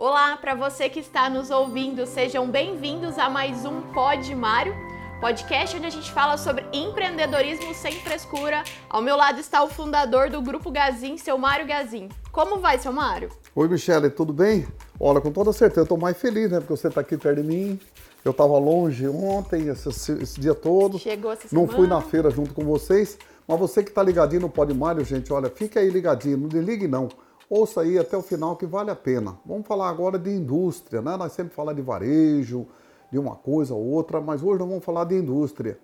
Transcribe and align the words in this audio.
Olá, 0.00 0.36
para 0.36 0.54
você 0.54 0.88
que 0.88 1.00
está 1.00 1.28
nos 1.28 1.50
ouvindo, 1.50 2.06
sejam 2.06 2.48
bem-vindos 2.48 3.18
a 3.18 3.28
mais 3.28 3.64
um 3.64 3.80
Pod 3.92 4.32
Mário, 4.32 4.72
podcast 5.20 5.76
onde 5.76 5.86
a 5.86 5.90
gente 5.90 6.12
fala 6.12 6.38
sobre 6.38 6.64
empreendedorismo 6.72 7.74
sem 7.74 7.90
frescura. 7.94 8.62
Ao 8.88 9.02
meu 9.02 9.16
lado 9.16 9.40
está 9.40 9.60
o 9.64 9.68
fundador 9.68 10.30
do 10.30 10.40
Grupo 10.40 10.70
Gazin, 10.70 11.16
seu 11.18 11.36
Mário 11.36 11.66
Gazin. 11.66 12.08
Como 12.30 12.60
vai, 12.60 12.78
seu 12.78 12.92
Mário? 12.92 13.28
Oi, 13.56 13.66
Michele, 13.66 14.08
tudo 14.08 14.32
bem? 14.32 14.68
Olha, 15.00 15.20
com 15.20 15.32
toda 15.32 15.52
certeza, 15.52 15.80
eu 15.80 15.82
estou 15.82 15.98
mais 15.98 16.16
feliz, 16.16 16.48
né? 16.48 16.60
Porque 16.60 16.76
você 16.76 16.86
está 16.86 17.00
aqui 17.00 17.16
perto 17.16 17.42
de 17.42 17.48
mim. 17.48 17.80
Eu 18.24 18.30
estava 18.30 18.56
longe 18.56 19.08
ontem, 19.08 19.66
esse, 19.66 19.88
esse, 19.88 20.40
dia 20.40 20.54
todo. 20.54 20.96
Chegou 21.00 21.32
essa 21.32 21.48
Não 21.50 21.66
semana. 21.66 21.76
fui 21.76 21.88
na 21.88 22.00
feira 22.00 22.30
junto 22.30 22.54
com 22.54 22.62
vocês. 22.64 23.18
Mas 23.48 23.58
você 23.58 23.82
que 23.82 23.88
está 23.88 24.04
ligadinho 24.04 24.42
no 24.42 24.48
Pod 24.48 24.72
Mário, 24.72 25.04
gente, 25.04 25.32
olha, 25.32 25.50
fica 25.50 25.80
aí 25.80 25.90
ligadinho, 25.90 26.36
não 26.36 26.46
desligue 26.46 26.86
não. 26.86 27.08
Ouça 27.50 27.80
aí 27.80 27.98
até 27.98 28.16
o 28.16 28.22
final 28.22 28.56
que 28.56 28.66
vale 28.66 28.90
a 28.90 28.96
pena. 28.96 29.38
Vamos 29.44 29.66
falar 29.66 29.88
agora 29.88 30.18
de 30.18 30.30
indústria, 30.30 31.00
né? 31.00 31.16
Nós 31.16 31.32
sempre 31.32 31.54
falamos 31.54 31.80
de 31.80 31.82
varejo, 31.82 32.66
de 33.10 33.18
uma 33.18 33.34
coisa 33.34 33.74
ou 33.74 33.82
outra, 33.86 34.20
mas 34.20 34.42
hoje 34.42 34.58
nós 34.58 34.68
vamos 34.68 34.84
falar 34.84 35.04
de 35.04 35.14
indústria. 35.14 35.78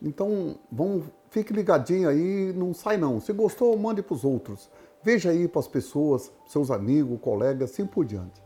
Então, 0.00 0.56
vamos, 0.70 1.06
fique 1.30 1.52
ligadinho 1.52 2.08
aí, 2.08 2.52
não 2.54 2.72
sai 2.72 2.96
não. 2.96 3.20
Se 3.20 3.32
gostou, 3.32 3.76
mande 3.76 4.00
para 4.00 4.14
os 4.14 4.24
outros. 4.24 4.70
Veja 5.02 5.30
aí 5.30 5.48
para 5.48 5.60
as 5.60 5.66
pessoas, 5.66 6.30
seus 6.46 6.70
amigos, 6.70 7.18
colegas, 7.20 7.72
assim 7.72 7.84
por 7.84 8.04
diante. 8.04 8.40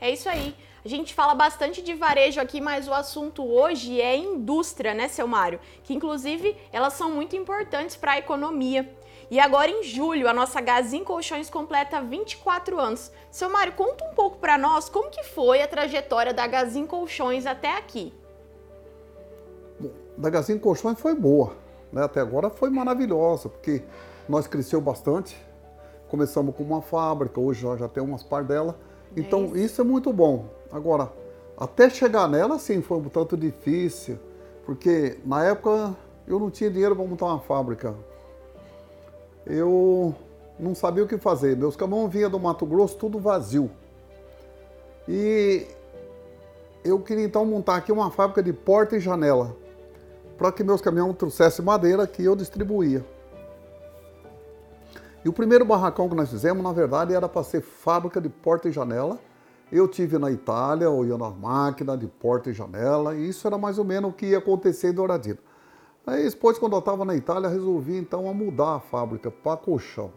É 0.00 0.10
isso 0.10 0.28
aí. 0.28 0.54
A 0.84 0.88
gente 0.88 1.14
fala 1.14 1.34
bastante 1.34 1.82
de 1.82 1.94
varejo 1.94 2.40
aqui, 2.40 2.60
mas 2.60 2.86
o 2.86 2.92
assunto 2.92 3.44
hoje 3.44 4.00
é 4.00 4.16
indústria, 4.16 4.94
né, 4.94 5.08
seu 5.08 5.26
Mário? 5.26 5.58
Que 5.82 5.94
inclusive 5.94 6.56
elas 6.72 6.92
são 6.92 7.10
muito 7.10 7.34
importantes 7.34 7.96
para 7.96 8.12
a 8.12 8.18
economia. 8.18 8.88
E 9.28 9.40
agora 9.40 9.70
em 9.70 9.82
julho, 9.82 10.28
a 10.28 10.32
nossa 10.32 10.60
Gazin 10.60 11.02
Colchões 11.02 11.50
completa 11.50 12.00
24 12.00 12.78
anos. 12.78 13.10
Seu 13.30 13.50
Mário, 13.50 13.72
conta 13.72 14.04
um 14.04 14.14
pouco 14.14 14.38
para 14.38 14.56
nós 14.56 14.88
como 14.88 15.10
que 15.10 15.24
foi 15.24 15.60
a 15.60 15.66
trajetória 15.66 16.32
da 16.32 16.46
Gazin 16.46 16.86
Colchões 16.86 17.44
até 17.44 17.76
aqui. 17.76 18.14
Bom, 19.80 19.90
da 20.16 20.30
Gazin 20.30 20.58
Colchões 20.58 21.00
foi 21.00 21.14
boa, 21.14 21.54
né? 21.92 22.04
Até 22.04 22.20
agora 22.20 22.50
foi 22.50 22.70
maravilhosa, 22.70 23.48
porque 23.48 23.82
nós 24.28 24.46
cresceu 24.46 24.80
bastante. 24.80 25.36
Começamos 26.08 26.54
com 26.54 26.62
uma 26.62 26.80
fábrica, 26.80 27.40
hoje 27.40 27.62
já, 27.62 27.76
já 27.76 27.88
tem 27.88 28.02
umas 28.02 28.22
par 28.22 28.44
dela. 28.44 28.78
Então 29.16 29.46
isso. 29.46 29.56
isso 29.56 29.80
é 29.80 29.84
muito 29.84 30.12
bom. 30.12 30.46
Agora, 30.70 31.12
até 31.58 31.90
chegar 31.90 32.28
nela, 32.28 32.60
sim, 32.60 32.80
foi 32.80 32.98
um 32.98 33.08
tanto 33.08 33.36
difícil, 33.36 34.20
porque 34.64 35.18
na 35.24 35.44
época 35.44 35.96
eu 36.28 36.38
não 36.38 36.48
tinha 36.48 36.70
dinheiro 36.70 36.94
para 36.94 37.04
montar 37.04 37.26
uma 37.26 37.40
fábrica. 37.40 37.92
Eu 39.46 40.12
não 40.58 40.74
sabia 40.74 41.04
o 41.04 41.06
que 41.06 41.16
fazer. 41.16 41.56
Meus 41.56 41.76
caminhões 41.76 42.12
vinham 42.12 42.28
do 42.28 42.40
Mato 42.40 42.66
Grosso 42.66 42.96
tudo 42.96 43.20
vazio. 43.20 43.70
E 45.08 45.66
eu 46.84 47.00
queria 47.00 47.24
então 47.24 47.46
montar 47.46 47.76
aqui 47.76 47.92
uma 47.92 48.10
fábrica 48.10 48.42
de 48.42 48.52
porta 48.52 48.96
e 48.96 49.00
janela, 49.00 49.56
para 50.36 50.50
que 50.50 50.64
meus 50.64 50.80
caminhões 50.80 51.16
trouxessem 51.16 51.64
madeira 51.64 52.06
que 52.06 52.24
eu 52.24 52.34
distribuía. 52.34 53.04
E 55.24 55.28
o 55.28 55.32
primeiro 55.32 55.64
barracão 55.64 56.08
que 56.08 56.14
nós 56.14 56.30
fizemos, 56.30 56.62
na 56.62 56.72
verdade, 56.72 57.14
era 57.14 57.28
para 57.28 57.42
ser 57.44 57.60
fábrica 57.60 58.20
de 58.20 58.28
porta 58.28 58.68
e 58.68 58.72
janela. 58.72 59.18
Eu 59.70 59.88
tive 59.88 60.18
na 60.18 60.30
Itália, 60.30 60.88
olhando 60.88 61.24
as 61.24 61.36
máquinas 61.36 61.98
de 61.98 62.06
porta 62.06 62.50
e 62.50 62.52
janela, 62.52 63.14
e 63.14 63.28
isso 63.28 63.46
era 63.46 63.58
mais 63.58 63.78
ou 63.78 63.84
menos 63.84 64.10
o 64.10 64.12
que 64.12 64.26
ia 64.26 64.38
acontecer 64.38 64.90
em 64.90 64.92
Douradina. 64.92 65.38
Aí 66.06 66.22
depois, 66.30 66.56
quando 66.56 66.74
eu 66.74 66.78
estava 66.78 67.04
na 67.04 67.16
Itália, 67.16 67.50
resolvi 67.50 67.96
então 67.96 68.30
a 68.30 68.32
mudar 68.32 68.76
a 68.76 68.80
fábrica 68.80 69.28
para 69.28 69.56
colchão. 69.56 70.12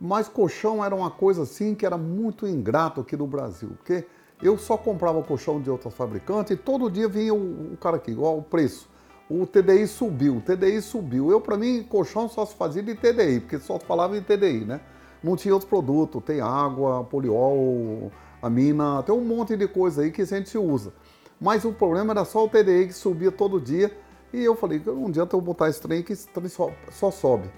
Mas 0.00 0.28
colchão 0.28 0.84
era 0.84 0.92
uma 0.92 1.12
coisa 1.12 1.42
assim 1.42 1.76
que 1.76 1.86
era 1.86 1.96
muito 1.96 2.44
ingrato 2.44 3.00
aqui 3.00 3.16
no 3.16 3.26
Brasil, 3.26 3.70
porque 3.76 4.04
eu 4.42 4.58
só 4.58 4.76
comprava 4.76 5.22
colchão 5.22 5.60
de 5.60 5.70
outras 5.70 5.94
fabricantes 5.94 6.50
e 6.50 6.56
todo 6.56 6.90
dia 6.90 7.08
vinha 7.08 7.32
o, 7.32 7.72
o 7.72 7.76
cara 7.76 7.98
aqui, 7.98 8.10
igual 8.10 8.38
o 8.38 8.42
preço. 8.42 8.88
O 9.30 9.46
TDI 9.46 9.86
subiu, 9.86 10.38
o 10.38 10.40
TDI 10.40 10.82
subiu. 10.82 11.30
Eu, 11.30 11.40
para 11.40 11.56
mim, 11.56 11.84
colchão 11.88 12.28
só 12.28 12.44
se 12.44 12.56
fazia 12.56 12.82
de 12.82 12.96
TDI, 12.96 13.40
porque 13.40 13.58
só 13.60 13.78
falava 13.78 14.16
em 14.16 14.22
TDI, 14.22 14.64
né? 14.64 14.80
Não 15.22 15.36
tinha 15.36 15.54
outros 15.54 15.68
produtos, 15.68 16.22
tem 16.24 16.40
água, 16.40 17.04
poliol, 17.04 18.10
amina, 18.42 19.04
tem 19.04 19.14
um 19.14 19.24
monte 19.24 19.56
de 19.56 19.68
coisa 19.68 20.02
aí 20.02 20.10
que 20.10 20.22
a 20.22 20.26
gente 20.26 20.56
usa. 20.58 20.92
Mas 21.40 21.64
o 21.64 21.72
problema 21.72 22.12
era 22.12 22.24
só 22.24 22.44
o 22.44 22.48
TDI 22.48 22.88
que 22.88 22.92
subia 22.92 23.30
todo 23.30 23.60
dia. 23.60 23.96
E 24.32 24.44
eu 24.44 24.54
falei, 24.54 24.80
não 24.84 25.06
adianta 25.06 25.34
eu 25.36 25.40
botar 25.40 25.68
esse 25.68 25.80
trem 25.80 26.02
que 26.02 26.12
esse 26.12 26.28
trem 26.28 26.48
só, 26.48 26.70
só 26.90 27.10
sobe. 27.10 27.50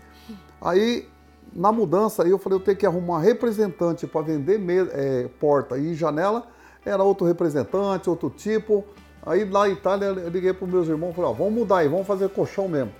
Aí, 0.60 1.08
na 1.52 1.72
mudança, 1.72 2.22
eu 2.22 2.38
falei, 2.38 2.58
eu 2.58 2.62
tenho 2.62 2.76
que 2.76 2.86
arrumar 2.86 3.20
representante 3.20 4.06
para 4.06 4.20
vender 4.20 4.58
me- 4.58 4.88
é, 4.92 5.28
porta 5.40 5.76
e 5.76 5.94
janela. 5.94 6.46
Era 6.84 7.02
outro 7.02 7.26
representante, 7.26 8.08
outro 8.08 8.30
tipo. 8.30 8.84
Aí 9.26 9.44
lá 9.44 9.66
na 9.66 9.68
Itália 9.68 10.06
eu 10.06 10.28
liguei 10.28 10.52
para 10.52 10.64
os 10.64 10.70
meus 10.70 10.88
irmãos 10.88 11.10
e 11.10 11.14
falei, 11.14 11.30
ó, 11.30 11.34
vamos 11.34 11.52
mudar 11.52 11.78
aí, 11.78 11.88
vamos 11.88 12.06
fazer 12.06 12.28
colchão 12.30 12.68
mesmo. 12.68 12.92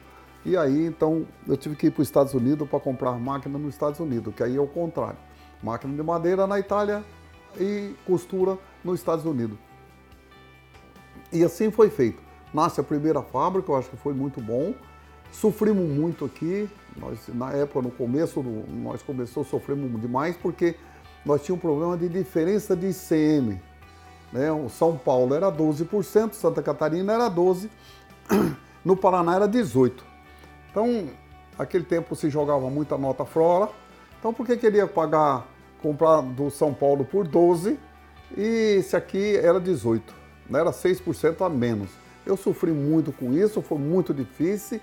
E 0.44 0.56
aí, 0.56 0.87
então, 0.87 1.26
eu 1.47 1.56
tive 1.56 1.76
que 1.76 1.87
ir 1.87 1.91
para 1.91 2.02
os 2.02 2.08
Estados 2.08 2.34
Unidos 2.34 2.69
para 2.69 2.81
comprar 2.81 3.12
máquina 3.12 3.58
nos 3.58 3.75
Estados 3.75 4.00
Unidos, 4.00 4.34
que 4.34 4.42
aí 4.42 4.56
é 4.56 4.60
o 4.60 4.66
contrário. 4.66 5.19
Máquina 5.62 5.94
de 5.94 6.02
madeira 6.02 6.47
na 6.47 6.58
Itália 6.58 7.04
e 7.58 7.94
costura 8.06 8.58
nos 8.82 8.98
Estados 8.98 9.25
Unidos. 9.25 9.58
E 11.32 11.44
assim 11.44 11.70
foi 11.70 11.91
feito. 11.91 12.29
Nasce 12.53 12.81
a 12.81 12.84
primeira 12.84 13.22
fábrica, 13.22 13.71
eu 13.71 13.77
acho 13.77 13.88
que 13.91 13.97
foi 13.97 14.12
muito 14.12 14.41
bom. 14.41 14.75
Sofrimos 15.31 15.88
muito 15.88 16.25
aqui. 16.25 16.69
Nós, 16.97 17.19
na 17.28 17.53
época, 17.53 17.83
no 17.83 17.91
começo, 17.91 18.43
nós 18.43 19.03
começamos, 19.03 19.49
sofremos 19.49 20.00
demais 20.00 20.37
porque 20.37 20.75
nós 21.25 21.43
tínhamos 21.43 21.65
um 21.65 21.69
problema 21.69 21.97
de 21.97 22.09
diferença 22.09 22.75
de 22.75 22.88
ICM. 22.88 23.61
Né? 24.33 24.50
O 24.50 24.69
São 24.69 24.97
Paulo 24.97 25.34
era 25.34 25.50
12%, 25.50 26.33
Santa 26.33 26.62
Catarina 26.62 27.12
era 27.12 27.31
12%, 27.31 27.69
no 28.84 28.97
Paraná 28.97 29.37
era 29.37 29.49
18%. 29.49 30.03
Então, 30.71 31.09
aquele 31.59 31.84
tempo 31.84 32.15
se 32.15 32.31
jogava 32.31 32.69
muita 32.71 32.97
nota 32.97 33.25
fora. 33.25 33.69
Então, 34.19 34.32
por 34.32 34.47
que 34.47 34.56
queria 34.56 34.87
pagar, 34.87 35.47
comprar 35.82 36.21
do 36.21 36.50
São 36.50 36.72
Paulo 36.72 37.05
por 37.05 37.27
12 37.27 37.78
e 38.37 38.77
esse 38.78 38.94
aqui 38.94 39.37
era 39.37 39.59
18, 39.59 40.15
né? 40.49 40.61
era 40.61 40.71
6% 40.71 41.44
a 41.44 41.49
menos. 41.49 41.91
Eu 42.26 42.36
sofri 42.36 42.70
muito 42.70 43.12
com 43.12 43.32
isso, 43.32 43.62
foi 43.62 43.78
muito 43.78 44.12
difícil, 44.12 44.81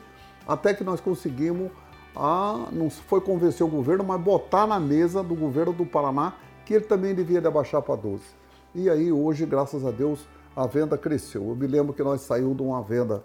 até 0.47 0.73
que 0.73 0.83
nós 0.83 0.99
conseguimos, 0.99 1.71
a, 2.15 2.67
não 2.71 2.89
foi 2.89 3.21
convencer 3.21 3.65
o 3.65 3.69
governo, 3.69 4.03
mas 4.03 4.19
botar 4.19 4.65
na 4.65 4.79
mesa 4.79 5.23
do 5.23 5.35
governo 5.35 5.73
do 5.73 5.85
Paraná 5.85 6.33
que 6.65 6.73
ele 6.73 6.83
também 6.83 7.15
devia 7.15 7.39
de 7.39 7.47
abaixar 7.47 7.81
para 7.81 7.95
12. 7.95 8.21
E 8.75 8.89
aí 8.89 9.11
hoje, 9.11 9.45
graças 9.45 9.85
a 9.85 9.91
Deus, 9.91 10.27
a 10.55 10.67
venda 10.67 10.97
cresceu. 10.97 11.47
Eu 11.47 11.55
me 11.55 11.67
lembro 11.67 11.93
que 11.93 12.03
nós 12.03 12.21
saímos 12.21 12.57
de 12.57 12.63
uma 12.63 12.81
venda 12.81 13.23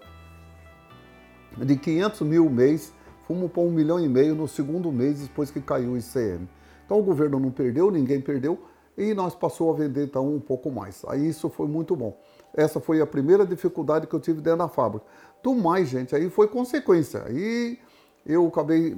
de 1.57 1.75
500 1.75 2.21
mil 2.21 2.49
mês, 2.49 2.93
fomos 3.27 3.51
para 3.51 3.61
um 3.61 3.71
milhão 3.71 3.99
e 3.99 4.07
meio 4.07 4.35
no 4.35 4.47
segundo 4.47 4.91
mês 4.91 5.21
depois 5.21 5.51
que 5.51 5.59
caiu 5.59 5.91
o 5.91 5.97
ICM. 5.97 6.47
Então 6.85 6.99
o 6.99 7.03
governo 7.03 7.39
não 7.39 7.51
perdeu, 7.51 7.91
ninguém 7.91 8.21
perdeu 8.21 8.59
e 8.97 9.13
nós 9.13 9.35
passou 9.35 9.71
a 9.71 9.75
vender 9.75 10.05
então 10.05 10.33
um 10.33 10.39
pouco 10.39 10.71
mais. 10.71 11.03
Aí 11.07 11.27
isso 11.27 11.49
foi 11.49 11.67
muito 11.67 11.95
bom. 11.95 12.17
Essa 12.55 12.79
foi 12.79 13.01
a 13.01 13.05
primeira 13.05 13.45
dificuldade 13.45 14.05
que 14.07 14.13
eu 14.13 14.19
tive 14.19 14.41
dentro 14.41 14.59
da 14.59 14.67
fábrica. 14.67 15.05
Do 15.41 15.55
mais, 15.55 15.89
gente, 15.89 16.15
aí 16.15 16.29
foi 16.29 16.47
consequência. 16.47 17.23
Aí 17.25 17.79
eu 18.25 18.47
acabei 18.47 18.95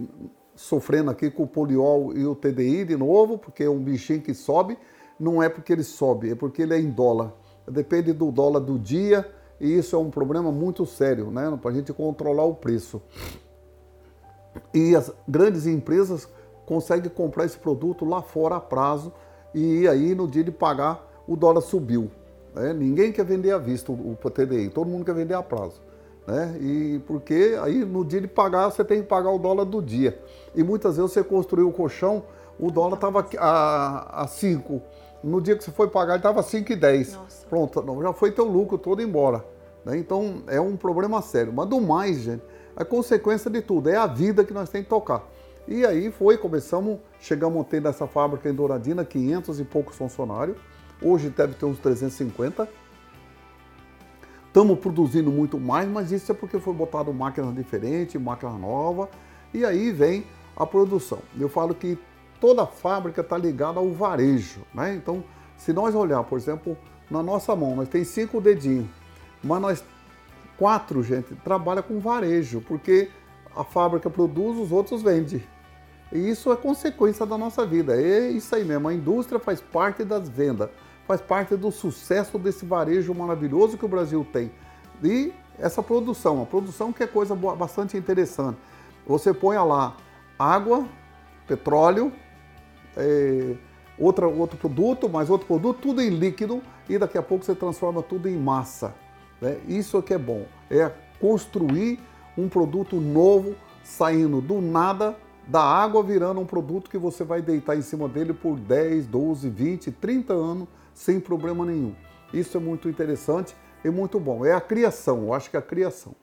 sofrendo 0.56 1.10
aqui 1.10 1.30
com 1.32 1.44
o 1.44 1.48
poliol 1.48 2.14
e 2.16 2.26
o 2.26 2.36
TDI 2.36 2.86
de 2.86 2.98
novo, 2.98 3.38
porque 3.38 3.64
é 3.64 3.70
um 3.70 3.80
bichinho 3.80 4.22
que 4.22 4.34
sobe. 4.34 4.78
Não 5.20 5.42
é 5.42 5.48
porque 5.48 5.72
ele 5.72 5.84
sobe, 5.84 6.32
é 6.32 6.36
porque 6.36 6.62
ele 6.62 6.74
é 6.74 6.80
em 6.80 6.90
dólar. 6.90 7.34
Depende 7.68 8.12
do 8.14 8.32
dólar 8.32 8.60
do 8.60 8.78
dia 8.78 9.30
e 9.60 9.78
isso 9.78 9.96
é 9.96 10.00
um 10.00 10.10
problema 10.10 10.52
muito 10.52 10.86
sério, 10.86 11.32
né? 11.32 11.58
Para 11.62 11.72
a 11.72 11.74
gente 11.74 11.94
controlar 11.94 12.44
o 12.44 12.54
preço. 12.54 13.02
E 14.74 14.96
as 14.96 15.12
grandes 15.28 15.66
empresas 15.66 16.28
conseguem 16.66 17.10
comprar 17.10 17.46
esse 17.46 17.58
produto 17.58 18.06
lá 18.06 18.22
fora 18.22 18.58
a 18.58 18.60
prazo 18.60 19.14
e 19.54 19.88
aí 19.88 20.14
no 20.14 20.28
dia 20.28 20.44
de 20.44 20.52
pagar 20.52 21.24
o 21.28 21.36
dólar 21.36 21.62
subiu. 21.62 22.12
Né? 22.56 22.74
Ninguém 22.74 23.12
quer 23.12 23.26
vender 23.26 23.52
à 23.52 23.58
vista 23.58 23.92
o, 23.92 24.18
o 24.24 24.30
TDI, 24.30 24.70
todo 24.70 24.88
mundo 24.90 25.06
quer 25.06 25.14
vender 25.14 25.34
a 25.34 25.44
prazo. 25.44 25.82
Né? 26.26 26.58
E 26.60 27.02
porque 27.06 27.56
aí 27.62 27.86
no 27.86 28.04
dia 28.04 28.20
de 28.20 28.28
pagar 28.28 28.72
você 28.72 28.84
tem 28.84 29.02
que 29.02 29.08
pagar 29.08 29.30
o 29.30 29.38
dólar 29.38 29.66
do 29.66 29.82
dia. 29.82 30.18
E 30.56 30.64
muitas 30.64 30.98
vezes 30.98 31.12
você 31.12 31.24
construiu 31.24 31.68
o 31.68 31.72
colchão, 31.72 32.24
o 32.58 32.72
dólar 32.72 32.96
estava 32.96 33.28
a 33.38 34.26
5. 34.28 34.82
No 35.24 35.42
dia 35.42 35.56
que 35.56 35.64
você 35.64 35.72
foi 35.72 35.88
pagar, 35.88 36.14
ele 36.14 36.20
estava 36.20 36.42
5,10. 36.42 37.14
Nossa. 37.14 37.46
Pronto, 37.48 37.82
não, 37.82 38.02
já 38.02 38.14
foi 38.14 38.32
teu 38.32 38.46
lucro 38.46 38.78
todo 38.78 39.02
embora. 39.02 39.44
né? 39.84 39.98
Então 39.98 40.44
é 40.48 40.60
um 40.60 40.78
problema 40.78 41.22
sério. 41.22 41.52
Mas 41.54 41.68
do 41.68 41.82
mais, 41.82 42.22
gente, 42.22 42.44
a 42.76 42.86
consequência 42.86 43.50
de 43.52 43.62
tudo 43.62 43.90
é 43.90 43.96
a 43.96 44.08
vida 44.08 44.44
que 44.44 44.54
nós 44.54 44.70
temos 44.70 44.86
que 44.86 44.90
tocar. 44.90 45.28
E 45.68 45.86
aí 45.86 46.12
foi, 46.12 46.38
começamos, 46.38 47.00
chegamos 47.20 47.60
a 47.62 47.64
ter 47.64 47.82
nessa 47.82 48.06
fábrica 48.08 48.48
em 48.50 48.54
Douradina 48.54 49.04
500 49.04 49.60
e 49.60 49.64
poucos 49.64 49.96
funcionários. 49.96 50.58
Hoje 51.02 51.30
deve 51.30 51.54
ter 51.54 51.66
uns 51.66 51.80
350. 51.80 52.68
Estamos 54.48 54.80
produzindo 54.80 55.32
muito 55.32 55.60
mais, 55.60 55.88
mas 55.88 56.12
isso 56.12 56.32
é 56.32 56.36
porque 56.36 56.60
foi 56.60 56.74
botado 56.74 57.14
máquinas 57.14 57.54
diferentes, 57.54 58.20
máquinas 58.22 58.60
novas, 58.60 59.10
e 59.54 59.66
aí 59.66 59.92
vem 59.92 60.26
a 60.56 60.66
produção. 60.66 61.20
Eu 61.38 61.50
falo 61.50 61.76
que 61.76 62.00
toda 62.40 62.66
fábrica 62.66 63.22
está 63.22 63.38
ligada 63.38 63.80
ao 63.80 63.92
varejo, 63.92 64.62
né? 64.74 64.96
Então 64.96 65.24
Se 65.58 65.74
nós 65.74 65.96
olhar, 65.96 66.24
por 66.24 66.38
exemplo, 66.38 66.78
na 67.10 67.24
nossa 67.24 67.56
mão, 67.56 67.76
nós 67.76 67.90
tem 67.90 68.04
cinco 68.04 68.42
dedinhos, 68.42 68.88
mas 69.44 69.62
nós 69.62 69.84
quatro, 70.58 71.04
gente, 71.04 71.36
trabalha 71.36 71.82
com 71.82 72.00
varejo, 72.00 72.62
porque 72.62 73.10
a 73.56 73.64
fábrica 73.64 74.10
produz, 74.10 74.58
os 74.58 74.72
outros 74.72 75.02
vendem. 75.02 75.44
E 76.12 76.30
isso 76.30 76.52
é 76.52 76.56
consequência 76.56 77.26
da 77.26 77.38
nossa 77.38 77.66
vida. 77.66 78.00
É 78.00 78.30
isso 78.30 78.54
aí 78.56 78.64
mesmo. 78.64 78.88
A 78.88 78.94
indústria 78.94 79.40
faz 79.40 79.60
parte 79.60 80.04
das 80.04 80.30
vendas, 80.30 80.70
faz 81.08 81.22
parte 81.22 81.56
do 81.56 81.72
sucesso 81.72 82.38
desse 82.38 82.66
varejo 82.66 83.14
maravilhoso 83.14 83.78
que 83.78 83.86
o 83.86 83.88
Brasil 83.88 84.26
tem. 84.32 84.52
E 85.04 85.34
essa 85.58 85.82
produção, 85.82 86.42
a 86.42 86.46
produção 86.46 86.92
que 86.92 87.04
é 87.04 87.08
coisa 87.08 87.36
bastante 87.36 87.96
interessante. 87.98 88.58
Você 89.08 89.34
põe 89.34 89.58
lá 89.58 89.96
água, 90.38 90.86
petróleo, 91.48 92.12
é, 92.98 93.56
outra, 93.98 94.28
outro 94.28 94.58
produto, 94.58 95.08
mais 95.08 95.30
outro 95.30 95.48
produto, 95.48 95.80
tudo 95.82 96.02
em 96.02 96.10
líquido 96.10 96.62
e 96.90 96.98
daqui 96.98 97.18
a 97.18 97.24
pouco 97.24 97.46
você 97.46 97.56
transforma 97.56 98.02
tudo 98.02 98.28
em 98.28 98.38
massa. 98.38 98.94
Né? 99.40 99.58
Isso 99.68 99.98
é 99.98 100.02
que 100.02 100.14
é 100.14 100.18
bom, 100.18 100.46
é 100.70 100.92
construir 101.20 102.00
um 102.38 102.50
produto 102.50 102.98
novo 102.98 103.56
saindo 103.84 104.42
do 104.42 104.60
nada 104.60 105.16
da 105.48 105.62
água 105.62 106.02
virando 106.02 106.42
um 106.42 106.46
produto 106.46 106.90
que 106.90 106.98
você 106.98 107.24
vai 107.24 107.42
deitar 107.42 107.78
em 107.78 107.82
cima 107.82 108.10
dele 108.10 108.34
por 108.34 108.58
10, 108.58 109.06
12, 109.06 109.50
20, 109.50 109.92
30 109.92 110.34
anos 110.34 110.68
sem 110.96 111.20
problema 111.20 111.64
nenhum. 111.64 111.94
Isso 112.34 112.58
é 112.58 112.60
muito 112.60 112.90
interessante 112.90 113.56
e 113.84 113.90
muito 113.92 114.20
bom. 114.20 114.44
É 114.44 114.54
a 114.54 114.62
criação, 114.62 115.26
eu 115.26 115.34
acho 115.36 115.52
que 115.52 115.56
é 115.56 115.60
a 115.60 115.62
criação 115.62 116.16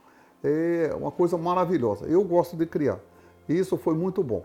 é 0.42 0.92
uma 0.94 1.10
coisa 1.10 1.38
maravilhosa. 1.38 2.06
Eu 2.06 2.22
gosto 2.24 2.56
de 2.56 2.66
criar. 2.66 2.98
Isso 3.48 3.76
foi 3.76 3.94
muito 3.94 4.22
bom. 4.22 4.44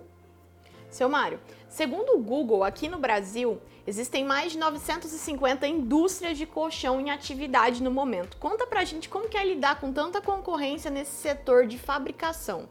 Seu 0.89 1.09
Mário, 1.09 1.39
segundo 1.67 2.15
o 2.15 2.19
Google, 2.19 2.63
aqui 2.63 2.87
no 2.87 2.97
Brasil, 2.97 3.59
existem 3.85 4.23
mais 4.23 4.53
de 4.53 4.57
950 4.57 5.67
indústrias 5.67 6.37
de 6.37 6.45
colchão 6.45 6.99
em 6.99 7.09
atividade 7.09 7.83
no 7.83 7.91
momento. 7.91 8.37
Conta 8.37 8.65
pra 8.65 8.85
gente 8.85 9.09
como 9.09 9.27
que 9.27 9.37
é 9.37 9.45
lidar 9.45 9.79
com 9.81 9.91
tanta 9.91 10.21
concorrência 10.21 10.89
nesse 10.89 11.11
setor 11.11 11.67
de 11.67 11.77
fabricação. 11.77 12.69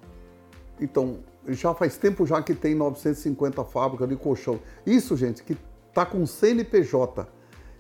Então, 0.81 1.19
já 1.49 1.75
faz 1.75 1.97
tempo 1.99 2.27
já 2.27 2.43
que 2.43 2.55
tem 2.55 2.75
950 2.75 3.65
fábricas 3.65 4.09
de 4.09 4.17
colchão. 4.17 4.61
Isso, 4.87 5.17
gente, 5.17 5.43
que 5.43 5.57
tá 5.93 6.07
com 6.07 6.27
CNPJ 6.27 7.29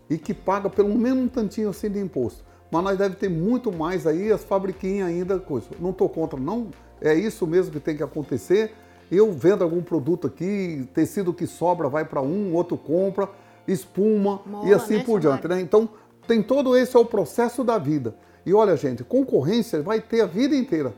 e 0.08 0.19
que 0.19 0.32
paga 0.32 0.69
pelo 0.69 0.94
menos 0.97 1.25
um 1.25 1.29
tantinho 1.29 1.70
assim 1.70 1.91
de 1.91 1.99
imposto. 1.99 2.44
Mas 2.70 2.82
nós 2.82 2.99
deve 2.99 3.17
ter 3.17 3.29
muito 3.29 3.73
mais 3.73 4.06
aí, 4.06 4.32
as 4.32 4.43
fabriquinhas 4.44 5.08
ainda, 5.08 5.38
coisa. 5.38 5.69
Não 5.81 5.91
estou 5.91 6.08
contra, 6.08 6.38
não. 6.38 6.69
É 7.00 7.14
isso 7.14 7.47
mesmo 7.47 7.73
que 7.73 7.81
tem 7.81 7.97
que 7.97 8.03
acontecer 8.03 8.73
eu 9.11 9.32
vendo 9.32 9.62
algum 9.62 9.82
produto 9.82 10.26
aqui, 10.26 10.88
tecido 10.93 11.32
que 11.32 11.47
sobra 11.47 11.88
vai 11.88 12.05
para 12.05 12.20
um, 12.20 12.55
outro 12.55 12.76
compra, 12.76 13.29
espuma 13.67 14.41
Mola, 14.44 14.69
e 14.69 14.75
assim 14.75 14.99
né, 14.99 15.05
por 15.05 15.20
diante. 15.20 15.47
Né? 15.47 15.61
Então, 15.61 15.88
tem 16.26 16.43
todo 16.43 16.76
esse 16.76 16.97
é 16.97 16.99
o 16.99 17.05
processo 17.05 17.62
da 17.62 17.79
vida. 17.79 18.17
E 18.44 18.53
olha, 18.53 18.76
gente, 18.76 19.05
concorrência 19.05 19.82
vai 19.82 20.00
ter 20.00 20.20
a 20.20 20.26
vida 20.26 20.55
inteira. 20.55 20.94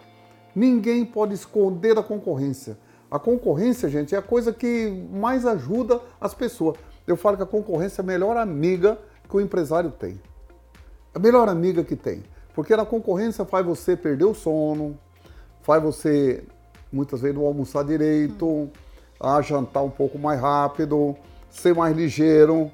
Ninguém 0.54 1.04
pode 1.04 1.34
esconder 1.34 1.98
a 1.98 2.02
concorrência. 2.02 2.78
A 3.10 3.18
concorrência, 3.18 3.88
gente, 3.88 4.14
é 4.14 4.18
a 4.18 4.22
coisa 4.22 4.52
que 4.52 5.06
mais 5.10 5.46
ajuda 5.46 6.00
as 6.20 6.34
pessoas. 6.34 6.76
Eu 7.08 7.16
falo 7.16 7.38
que 7.38 7.42
a 7.42 7.46
concorrência 7.46 8.02
é 8.02 8.04
a 8.04 8.06
melhor 8.06 8.36
amiga 8.36 8.98
que 9.26 9.34
o 9.34 9.40
empresário 9.40 9.90
tem. 9.90 10.20
A 11.14 11.18
melhor 11.18 11.48
amiga 11.48 11.82
que 11.82 11.96
tem. 11.96 12.22
Porque 12.54 12.74
a 12.74 12.84
concorrência 12.84 13.46
faz 13.46 13.64
você 13.64 13.96
perder 13.96 14.26
o 14.26 14.34
sono, 14.34 14.98
faz 15.62 15.82
você 15.82 16.44
muitas 16.92 17.22
vezes 17.22 17.34
não 17.34 17.46
almoçar 17.46 17.82
direito, 17.82 18.46
hum. 18.46 18.70
a 19.18 19.40
jantar 19.40 19.82
um 19.82 19.90
pouco 19.90 20.18
mais 20.18 20.38
rápido, 20.38 21.16
ser 21.50 21.74
mais 21.74 21.96
ligeiro, 21.96 22.70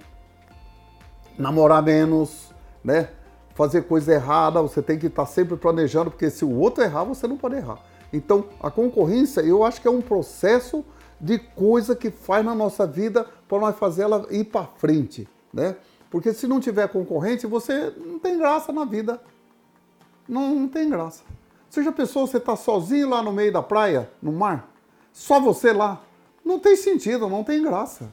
namorar 1.39 1.81
menos, 1.81 2.53
né? 2.83 3.11
Fazer 3.55 3.83
coisa 3.83 4.15
errada, 4.15 4.61
você 4.61 4.83
tem 4.83 4.99
que 4.99 5.07
estar 5.07 5.27
sempre 5.27 5.57
planejando, 5.57 6.11
porque 6.11 6.29
se 6.29 6.45
o 6.45 6.59
outro 6.59 6.83
errar, 6.83 7.05
você 7.05 7.29
não 7.29 7.37
pode 7.37 7.55
errar. 7.55 7.79
Então, 8.13 8.47
a 8.61 8.69
concorrência, 8.69 9.43
eu 9.43 9.65
acho 9.65 9.81
que 9.81 9.87
é 9.87 9.91
um 9.91 10.03
processo 10.03 10.85
de 11.25 11.39
coisa 11.39 11.97
que 11.97 12.11
faz 12.11 12.45
na 12.45 12.55
nossa 12.55 12.87
vida 12.87 13.27
para 13.49 13.59
nós 13.59 13.79
fazer 13.79 14.03
ela 14.03 14.27
ir 14.31 14.45
para 14.45 14.67
frente, 14.67 15.27
né? 15.51 15.75
Porque 16.11 16.35
se 16.35 16.47
não 16.47 16.61
tiver 16.61 16.87
concorrente, 16.89 17.47
você 17.47 17.95
não 17.97 18.19
tem 18.19 18.37
graça 18.37 18.73
na 18.73 18.85
vida. 18.85 19.21
Não, 20.29 20.55
não 20.55 20.69
tem 20.69 20.89
graça. 20.89 21.25
Já 21.71 21.91
pensou 21.91 22.27
você 22.27 22.37
estar 22.37 22.53
tá 22.53 22.57
sozinho 22.57 23.09
lá 23.09 23.23
no 23.23 23.33
meio 23.33 23.51
da 23.51 23.63
praia, 23.63 24.11
no 24.23 24.33
mar? 24.33 24.71
Só 25.13 25.41
você 25.41 25.73
lá? 25.73 26.03
Não 26.45 26.59
tem 26.59 26.77
sentido, 26.77 27.29
não 27.29 27.43
tem 27.43 27.63
graça. 27.63 28.13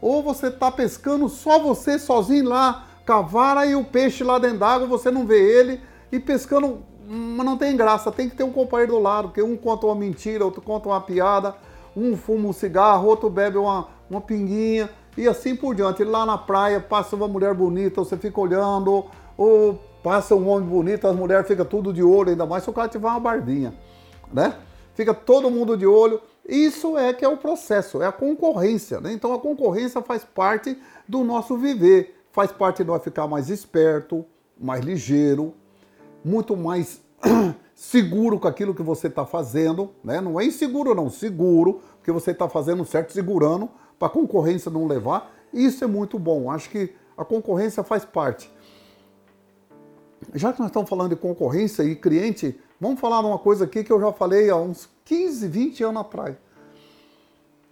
Ou 0.00 0.22
você 0.22 0.48
está 0.48 0.70
pescando 0.70 1.28
só 1.30 1.58
você 1.58 1.98
sozinho 1.98 2.50
lá, 2.50 2.86
cavara 3.06 3.64
e 3.64 3.74
o 3.74 3.82
peixe 3.82 4.22
lá 4.22 4.38
dentro 4.38 4.58
d'água, 4.58 4.86
você 4.86 5.10
não 5.10 5.26
vê 5.26 5.40
ele 5.40 5.80
e 6.12 6.20
pescando, 6.20 6.84
mas 7.08 7.46
não 7.46 7.56
tem 7.56 7.74
graça. 7.76 8.12
Tem 8.12 8.28
que 8.28 8.36
ter 8.36 8.44
um 8.44 8.52
companheiro 8.52 8.92
do 8.92 8.98
lado, 9.00 9.28
porque 9.28 9.42
um 9.42 9.56
conta 9.56 9.86
uma 9.86 9.94
mentira, 9.94 10.44
outro 10.44 10.60
conta 10.60 10.88
uma 10.90 11.00
piada, 11.00 11.56
um 11.96 12.16
fuma 12.16 12.48
um 12.48 12.52
cigarro, 12.52 13.08
outro 13.08 13.30
bebe 13.30 13.56
uma, 13.56 13.88
uma 14.10 14.20
pinguinha 14.20 14.90
e 15.16 15.26
assim 15.26 15.56
por 15.56 15.74
diante. 15.74 16.04
Lá 16.04 16.26
na 16.26 16.36
praia 16.36 16.80
passa 16.80 17.16
uma 17.16 17.26
mulher 17.26 17.54
bonita, 17.54 18.04
você 18.04 18.16
fica 18.16 18.40
olhando, 18.40 19.06
ou 19.36 19.80
Passa 20.06 20.36
um 20.36 20.48
homem 20.48 20.68
bonito, 20.68 21.04
as 21.08 21.16
mulheres 21.16 21.48
ficam 21.48 21.64
tudo 21.64 21.92
de 21.92 22.00
olho, 22.00 22.30
ainda 22.30 22.46
mais 22.46 22.62
se 22.62 22.70
o 22.70 22.72
cara 22.72 22.88
tiver 22.88 23.08
uma 23.08 23.18
barbinha, 23.18 23.74
né? 24.32 24.56
Fica 24.94 25.12
todo 25.12 25.50
mundo 25.50 25.76
de 25.76 25.84
olho. 25.84 26.20
Isso 26.48 26.96
é 26.96 27.12
que 27.12 27.24
é 27.24 27.28
o 27.28 27.36
processo, 27.36 28.00
é 28.00 28.06
a 28.06 28.12
concorrência, 28.12 29.00
né? 29.00 29.12
Então 29.12 29.34
a 29.34 29.38
concorrência 29.40 30.00
faz 30.00 30.22
parte 30.22 30.80
do 31.08 31.24
nosso 31.24 31.56
viver, 31.56 32.22
faz 32.30 32.52
parte 32.52 32.84
de 32.84 32.88
nós 32.88 33.02
ficar 33.02 33.26
mais 33.26 33.50
esperto, 33.50 34.24
mais 34.56 34.84
ligeiro, 34.84 35.52
muito 36.24 36.56
mais 36.56 37.00
seguro 37.76 38.40
com 38.40 38.48
aquilo 38.48 38.74
que 38.74 38.82
você 38.82 39.06
está 39.06 39.24
fazendo, 39.24 39.92
né? 40.02 40.20
Não 40.20 40.40
é 40.40 40.44
inseguro 40.44 40.96
não, 40.96 41.08
seguro, 41.08 41.80
porque 41.98 42.10
você 42.10 42.32
está 42.32 42.48
fazendo 42.48 42.84
certo, 42.84 43.12
segurando 43.12 43.68
para 43.98 44.08
a 44.08 44.10
concorrência 44.10 44.68
não 44.68 44.88
levar. 44.88 45.32
Isso 45.52 45.84
é 45.84 45.86
muito 45.86 46.18
bom. 46.18 46.50
Acho 46.50 46.68
que 46.68 46.92
a 47.16 47.24
concorrência 47.24 47.84
faz 47.84 48.04
parte 48.04 48.50
já 50.34 50.52
que 50.52 50.60
nós 50.60 50.68
estamos 50.68 50.88
falando 50.88 51.10
de 51.10 51.16
concorrência 51.16 51.82
e 51.82 51.94
cliente, 51.94 52.58
vamos 52.80 53.00
falar 53.00 53.20
de 53.20 53.26
uma 53.26 53.38
coisa 53.38 53.64
aqui 53.64 53.84
que 53.84 53.92
eu 53.92 54.00
já 54.00 54.12
falei 54.12 54.50
há 54.50 54.56
uns 54.56 54.88
15, 55.04 55.48
20 55.48 55.84
anos 55.84 56.00
atrás. 56.00 56.36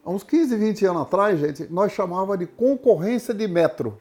Há 0.04 0.10
uns 0.10 0.22
15, 0.22 0.56
20 0.56 0.86
anos 0.86 1.02
atrás, 1.02 1.40
gente, 1.40 1.66
nós 1.72 1.92
chamava 1.92 2.36
de 2.36 2.46
concorrência 2.46 3.32
de 3.32 3.48
metro. 3.48 3.98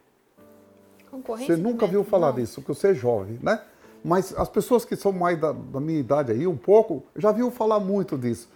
Concorrência 1.10 1.56
você 1.56 1.62
nunca 1.62 1.88
viu 1.88 2.04
falar 2.04 2.30
não. 2.30 2.36
disso, 2.36 2.62
porque 2.62 2.74
você 2.74 2.90
é 2.90 2.94
jovem, 2.94 3.40
né? 3.42 3.62
Mas 4.04 4.34
as 4.38 4.50
pessoas 4.50 4.84
que 4.84 4.96
são 4.96 5.12
mais 5.12 5.40
da, 5.40 5.54
da, 5.54 5.80
minha 5.80 6.00
idade 6.00 6.32
aí, 6.32 6.46
um 6.46 6.58
pouco, 6.58 7.04
já 7.16 7.32
viu 7.32 7.50
falar 7.50 7.80
muito 7.80 8.18
disso. 8.18 8.50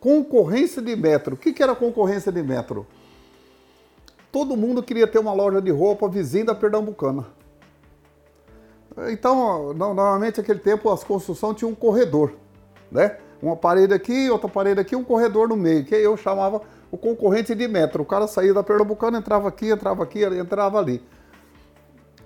Concorrência 0.00 0.80
de 0.80 0.96
metro. 0.96 1.34
O 1.34 1.38
que, 1.38 1.52
que 1.52 1.62
era 1.62 1.74
concorrência 1.74 2.32
de 2.32 2.42
metro? 2.42 2.86
Todo 4.32 4.56
mundo 4.56 4.82
queria 4.82 5.06
ter 5.06 5.18
uma 5.18 5.34
loja 5.34 5.60
de 5.60 5.70
roupa 5.70 6.08
vizinha 6.08 6.46
da 6.46 6.54
Pernambucana. 6.54 7.26
Então, 9.10 9.74
normalmente 9.74 10.38
naquele 10.38 10.60
tempo 10.60 10.90
as 10.90 11.04
construções 11.04 11.56
tinham 11.56 11.70
um 11.70 11.74
corredor, 11.74 12.32
né? 12.90 13.18
Uma 13.42 13.54
parede 13.54 13.92
aqui, 13.92 14.30
outra 14.30 14.48
parede 14.48 14.80
aqui, 14.80 14.96
um 14.96 15.04
corredor 15.04 15.48
no 15.48 15.56
meio, 15.56 15.84
que 15.84 15.94
eu 15.94 16.16
chamava 16.16 16.62
o 16.90 16.96
concorrente 16.96 17.54
de 17.54 17.68
metro. 17.68 18.02
O 18.02 18.06
cara 18.06 18.26
saía 18.26 18.54
da 18.54 18.62
Pernambucana, 18.62 19.18
entrava 19.18 19.48
aqui, 19.48 19.68
entrava 19.68 20.02
aqui, 20.02 20.24
entrava 20.24 20.78
ali. 20.78 21.02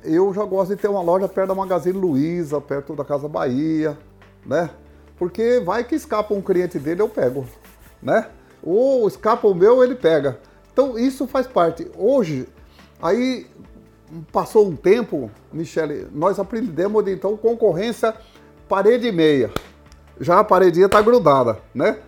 Eu 0.02 0.32
já 0.32 0.44
gosto 0.44 0.74
de 0.74 0.80
ter 0.80 0.88
uma 0.88 1.02
loja 1.02 1.28
perto 1.28 1.48
da 1.48 1.54
Magazine 1.54 1.98
Luiza, 1.98 2.60
perto 2.60 2.94
da 2.94 3.04
Casa 3.04 3.28
Bahia, 3.28 3.98
né? 4.46 4.70
Porque 5.18 5.60
vai 5.60 5.84
que 5.84 5.94
escapa 5.94 6.32
um 6.32 6.40
cliente 6.40 6.78
dele, 6.78 7.02
eu 7.02 7.08
pego, 7.08 7.44
né? 8.02 8.28
Ou 8.62 9.06
escapa 9.06 9.46
o 9.46 9.54
meu, 9.54 9.84
ele 9.84 9.94
pega. 9.94 10.40
Então 10.72 10.98
isso 10.98 11.26
faz 11.26 11.46
parte. 11.46 11.90
Hoje, 11.98 12.48
aí 13.02 13.46
passou 14.32 14.68
um 14.68 14.74
tempo, 14.74 15.30
Michele, 15.52 16.08
nós 16.12 16.38
aprendemos 16.38 17.04
de 17.04 17.12
então 17.12 17.36
concorrência 17.36 18.14
parede 18.66 19.08
e 19.08 19.12
meia. 19.12 19.50
Já 20.18 20.38
a 20.38 20.44
paredinha 20.44 20.86
está 20.86 21.02
grudada, 21.02 21.58
né? 21.74 21.98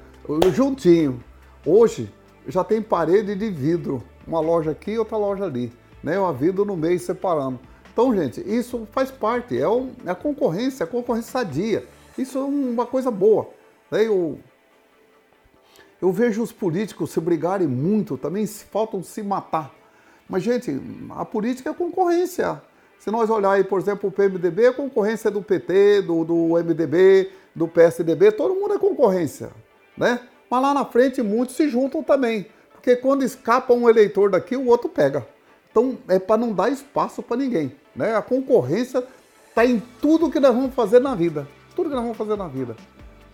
Juntinho. 0.55 1.23
Hoje 1.67 2.13
já 2.49 2.65
tem 2.65 2.81
parede 2.81 3.35
de 3.35 3.51
vidro, 3.51 4.03
uma 4.27 4.41
loja 4.41 4.71
aqui, 4.71 4.99
outra 4.99 5.19
loja 5.19 5.45
ali, 5.45 5.71
né? 6.03 6.19
Uma 6.19 6.33
vidro 6.33 6.65
no 6.65 6.77
meio 6.77 6.99
separando. 6.99 7.61
Então, 7.93 8.15
gente, 8.15 8.41
isso 8.41 8.89
faz 8.91 9.11
parte, 9.11 9.59
é, 9.59 9.69
um, 9.69 9.93
é 10.07 10.11
a 10.11 10.15
concorrência, 10.15 10.83
é 10.83 10.87
a 10.87 10.89
concorrência 10.89 11.31
sadia. 11.31 11.87
Isso 12.17 12.39
é 12.39 12.43
uma 12.43 12.87
coisa 12.87 13.11
boa. 13.11 13.51
Né? 13.91 14.07
Eu, 14.07 14.39
eu 16.01 16.11
vejo 16.11 16.43
os 16.43 16.53
políticos 16.53 17.11
se 17.11 17.21
brigarem 17.21 17.69
muito, 17.69 18.17
também 18.17 18.47
faltam 18.47 19.03
se 19.03 19.23
matar. 19.23 19.75
Mas, 20.29 20.43
gente, 20.43 20.81
a 21.11 21.25
política 21.25 21.71
é 21.71 21.75
concorrência. 21.75 22.63
Se 22.99 23.11
nós 23.11 23.29
olharmos, 23.29 23.67
por 23.67 23.81
exemplo, 23.81 24.09
o 24.09 24.13
PMDB, 24.13 24.69
a 24.69 24.73
concorrência 24.73 25.29
é 25.29 25.31
do 25.31 25.43
PT, 25.43 26.03
do, 26.03 26.25
do 26.25 26.35
MDB, 26.57 27.31
do 27.55 27.69
PSDB, 27.69 28.33
todo 28.33 28.55
mundo 28.55 28.75
é 28.75 28.79
concorrência, 28.79 29.51
né? 29.97 30.21
Mas 30.49 30.63
lá 30.63 30.73
na 30.73 30.85
frente 30.85 31.21
muitos 31.21 31.57
se 31.57 31.69
juntam 31.69 32.03
também, 32.03 32.47
porque 32.73 32.95
quando 32.95 33.25
escapa 33.25 33.75
um 33.75 33.89
eleitor 33.89 34.31
daqui, 34.31 34.57
o 34.57 34.67
outro 34.67 34.89
pega. 34.89 35.27
Então 35.73 35.99
é 36.07 36.19
para 36.19 36.37
não 36.37 36.53
dar 36.53 36.71
espaço 36.71 37.23
para 37.23 37.39
ninguém. 37.39 37.75
Né? 37.97 38.15
A 38.15 38.23
concorrência 38.23 39.03
está 39.49 39.67
em 39.67 39.83
tudo 40.01 40.31
que 40.31 40.39
nós 40.39 40.55
vamos 40.55 40.75
fazer 40.75 41.01
na 41.01 41.15
vida. 41.15 41.49
Tudo 41.75 41.89
que 41.89 41.95
nós 41.95 42.05
vamos 42.05 42.19
fazer 42.19 42.37
na 42.37 42.47
vida. 42.47 42.77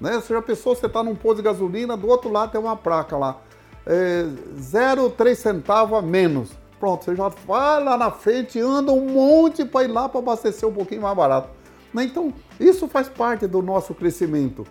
Né? 0.01 0.15
Você 0.15 0.33
já 0.33 0.41
pensou, 0.41 0.75
você 0.75 0.87
está 0.87 1.03
num 1.03 1.17
posto 1.17 1.39
de 1.39 1.43
gasolina, 1.43 1.97
do 1.97 2.09
outro 2.09 2.31
lado 2.31 2.53
tem 2.53 2.61
uma 2.61 2.77
placa 2.77 3.17
lá. 3.17 3.41
É, 3.85 4.25
0,3 4.57 5.35
centavo 5.35 5.97
a 5.97 6.03
menos. 6.03 6.53
Pronto, 6.79 7.05
você 7.05 7.17
já 7.17 7.29
vai 7.29 7.83
lá 7.83 7.99
na 7.99 8.13
frente, 8.13 8.61
anda 8.61 8.93
um 8.93 9.09
monte 9.09 9.65
para 9.65 9.85
ir 9.85 9.89
lá 9.89 10.09
para 10.09 10.21
abastecer 10.21 10.69
um 10.69 10.73
pouquinho 10.73 11.03
mais 11.03 11.17
barato. 11.17 11.49
Né? 11.93 12.05
Então, 12.05 12.33
isso 12.61 12.87
faz 12.87 13.09
parte 13.09 13.49
do 13.49 13.61
nosso 13.61 13.95
crescimento, 13.95 14.65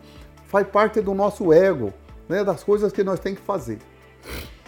faz 0.45 0.65
parte 0.65 1.01
do 1.01 1.13
nosso 1.13 1.51
ego, 1.51 1.93
né? 2.29 2.45
das 2.45 2.63
coisas 2.63 2.93
que 2.93 3.03
nós 3.03 3.19
temos 3.19 3.39
que 3.39 3.45
fazer. 3.45 3.79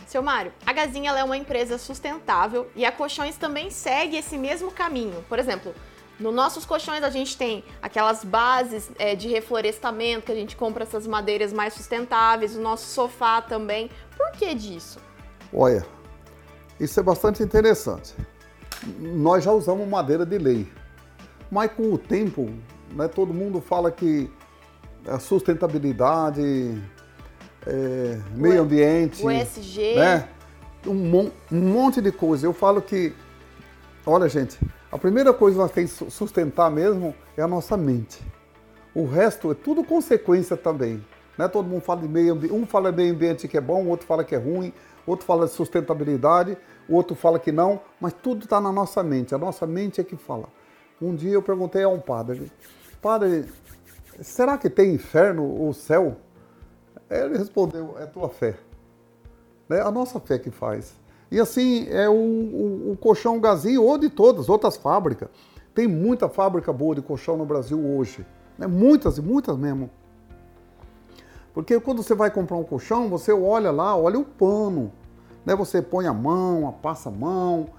Seu 0.09 0.23
Mário, 0.23 0.51
a 0.65 0.73
Gazinha 0.73 1.11
é 1.11 1.23
uma 1.23 1.37
empresa 1.37 1.77
sustentável 1.77 2.67
e 2.75 2.83
a 2.83 2.91
Colchões 2.91 3.37
também 3.37 3.69
segue 3.69 4.17
esse 4.17 4.39
mesmo 4.39 4.71
caminho. 4.71 5.23
Por 5.29 5.37
exemplo, 5.37 5.71
nos 6.19 6.33
nossos 6.33 6.65
colchões 6.65 7.03
a 7.03 7.11
gente 7.11 7.37
tem 7.37 7.63
aquelas 7.79 8.23
bases 8.23 8.89
é, 8.97 9.15
de 9.15 9.27
reflorestamento, 9.27 10.25
que 10.25 10.31
a 10.31 10.35
gente 10.35 10.55
compra 10.55 10.81
essas 10.81 11.05
madeiras 11.05 11.53
mais 11.53 11.75
sustentáveis, 11.75 12.55
o 12.55 12.59
nosso 12.59 12.87
sofá 12.87 13.39
também. 13.39 13.91
Por 14.17 14.31
que 14.31 14.55
disso? 14.55 14.97
Olha, 15.53 15.85
isso 16.79 16.99
é 16.99 17.03
bastante 17.03 17.43
interessante. 17.43 18.15
Nós 18.97 19.43
já 19.43 19.51
usamos 19.51 19.87
madeira 19.87 20.25
de 20.25 20.39
lei, 20.39 20.67
mas 21.51 21.71
com 21.71 21.93
o 21.93 21.99
tempo, 21.99 22.49
né, 22.95 23.07
todo 23.07 23.31
mundo 23.31 23.61
fala 23.61 23.91
que 23.91 24.27
a 25.05 25.19
sustentabilidade, 25.19 26.81
é, 27.69 28.19
meio 28.35 28.63
ambiente, 28.63 29.23
o 29.23 29.29
ESG, 29.29 29.95
né, 29.95 30.27
um, 30.87 31.31
um 31.51 31.61
monte 31.61 32.01
de 32.01 32.11
coisa. 32.11 32.47
Eu 32.47 32.53
falo 32.53 32.81
que, 32.81 33.13
olha 34.05 34.27
gente, 34.27 34.59
a 34.91 34.97
primeira 34.97 35.31
coisa 35.31 35.55
que 35.55 35.61
nós 35.61 35.71
temos 35.71 35.91
que 35.91 36.11
sustentar 36.11 36.71
mesmo 36.71 37.13
é 37.37 37.41
a 37.43 37.47
nossa 37.47 37.77
mente. 37.77 38.19
O 38.93 39.05
resto 39.05 39.51
é 39.51 39.53
tudo 39.53 39.83
consequência 39.83 40.57
também. 40.57 41.03
Né? 41.37 41.47
Todo 41.47 41.67
mundo 41.67 41.81
fala 41.81 42.01
de 42.01 42.07
meio 42.07 42.33
ambiente, 42.33 42.53
um 42.53 42.65
fala 42.65 42.91
de 42.91 42.97
meio 42.97 43.13
ambiente 43.13 43.47
que 43.47 43.55
é 43.55 43.61
bom, 43.61 43.85
outro 43.87 44.07
fala 44.07 44.23
que 44.23 44.33
é 44.33 44.37
ruim, 44.37 44.73
outro 45.05 45.25
fala 45.25 45.45
de 45.45 45.51
sustentabilidade, 45.51 46.57
outro 46.89 47.15
fala 47.15 47.37
que 47.37 47.51
não, 47.51 47.79
mas 48.01 48.13
tudo 48.13 48.45
está 48.45 48.59
na 48.59 48.71
nossa 48.71 49.03
mente. 49.03 49.35
A 49.35 49.37
nossa 49.37 49.67
mente 49.67 50.01
é 50.01 50.03
que 50.03 50.15
fala. 50.15 50.49
Um 50.99 51.15
dia 51.15 51.33
eu 51.33 51.41
perguntei 51.41 51.83
a 51.83 51.89
um 51.89 51.99
padre, 51.99 52.51
padre, 53.01 53.45
será 54.21 54.57
que 54.57 54.69
tem 54.69 54.93
inferno 54.93 55.43
ou 55.43 55.71
céu? 55.71 56.17
Ele 57.09 57.37
respondeu, 57.37 57.95
é 57.99 58.05
tua 58.05 58.29
fé. 58.29 58.55
Né? 59.67 59.81
A 59.81 59.91
nossa 59.91 60.19
fé 60.19 60.37
que 60.37 60.51
faz. 60.51 60.93
E 61.31 61.39
assim 61.39 61.87
é 61.89 62.09
o, 62.09 62.13
o, 62.13 62.91
o 62.91 62.97
colchão 62.97 63.39
Gazinho 63.39 63.83
ou 63.83 63.97
de 63.97 64.09
todas, 64.09 64.49
outras 64.49 64.77
fábricas. 64.77 65.29
Tem 65.73 65.87
muita 65.87 66.27
fábrica 66.27 66.73
boa 66.73 66.95
de 66.95 67.01
colchão 67.01 67.37
no 67.37 67.45
Brasil 67.45 67.79
hoje. 67.79 68.25
Né? 68.57 68.67
Muitas 68.67 69.17
e 69.17 69.21
muitas 69.21 69.57
mesmo. 69.57 69.89
Porque 71.53 71.79
quando 71.79 72.03
você 72.03 72.13
vai 72.13 72.29
comprar 72.31 72.57
um 72.57 72.63
colchão, 72.63 73.09
você 73.09 73.31
olha 73.31 73.71
lá, 73.71 73.95
olha 73.95 74.19
o 74.19 74.25
pano. 74.25 74.91
Né? 75.45 75.55
Você 75.55 75.81
põe 75.81 76.07
a 76.07 76.13
mão, 76.13 76.75
passa 76.81 77.09
a 77.09 77.11
mão. 77.11 77.69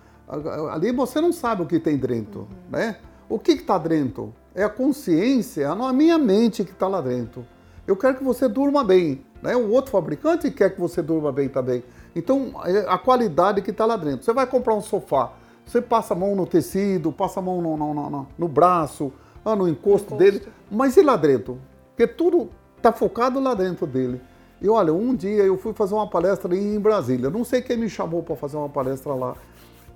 Ali 0.70 0.92
você 0.92 1.20
não 1.20 1.32
sabe 1.32 1.62
o 1.62 1.66
que 1.66 1.78
tem 1.80 1.96
dentro. 1.96 2.40
Uhum. 2.40 2.48
Né? 2.70 2.96
O 3.28 3.38
que 3.38 3.52
está 3.52 3.78
dentro? 3.78 4.34
É 4.54 4.64
a 4.64 4.68
consciência, 4.68 5.62
é 5.62 5.66
a 5.66 5.92
minha 5.92 6.18
mente 6.18 6.64
que 6.64 6.72
está 6.72 6.88
lá 6.88 7.00
dentro. 7.00 7.44
Eu 7.90 7.96
quero 7.96 8.16
que 8.16 8.22
você 8.22 8.46
durma 8.46 8.84
bem. 8.84 9.20
Né? 9.42 9.56
O 9.56 9.72
outro 9.72 9.90
fabricante 9.90 10.48
quer 10.52 10.70
que 10.72 10.80
você 10.80 11.02
durma 11.02 11.32
bem 11.32 11.48
também. 11.48 11.82
Então, 12.14 12.52
é 12.64 12.84
a 12.88 12.96
qualidade 12.96 13.60
que 13.62 13.72
está 13.72 13.84
lá 13.84 13.96
dentro. 13.96 14.24
Você 14.24 14.32
vai 14.32 14.46
comprar 14.46 14.74
um 14.76 14.80
sofá, 14.80 15.32
você 15.66 15.82
passa 15.82 16.14
a 16.14 16.16
mão 16.16 16.36
no 16.36 16.46
tecido, 16.46 17.10
passa 17.10 17.40
a 17.40 17.42
mão 17.42 17.60
no, 17.60 17.76
no, 17.76 17.92
no, 17.92 18.28
no 18.38 18.48
braço, 18.48 19.12
ah, 19.44 19.56
no 19.56 19.68
encosto, 19.68 20.14
encosto 20.14 20.16
dele, 20.16 20.40
mas 20.70 20.96
e 20.96 21.02
lá 21.02 21.16
dentro? 21.16 21.58
Porque 21.88 22.06
tudo 22.06 22.50
está 22.76 22.92
focado 22.92 23.40
lá 23.40 23.54
dentro 23.54 23.88
dele. 23.88 24.20
E 24.62 24.68
olha, 24.68 24.94
um 24.94 25.12
dia 25.12 25.42
eu 25.42 25.56
fui 25.56 25.72
fazer 25.72 25.94
uma 25.94 26.08
palestra 26.08 26.54
em 26.54 26.78
Brasília. 26.78 27.28
Não 27.28 27.44
sei 27.44 27.60
quem 27.60 27.76
me 27.76 27.88
chamou 27.88 28.22
para 28.22 28.36
fazer 28.36 28.56
uma 28.56 28.68
palestra 28.68 29.12
lá 29.14 29.34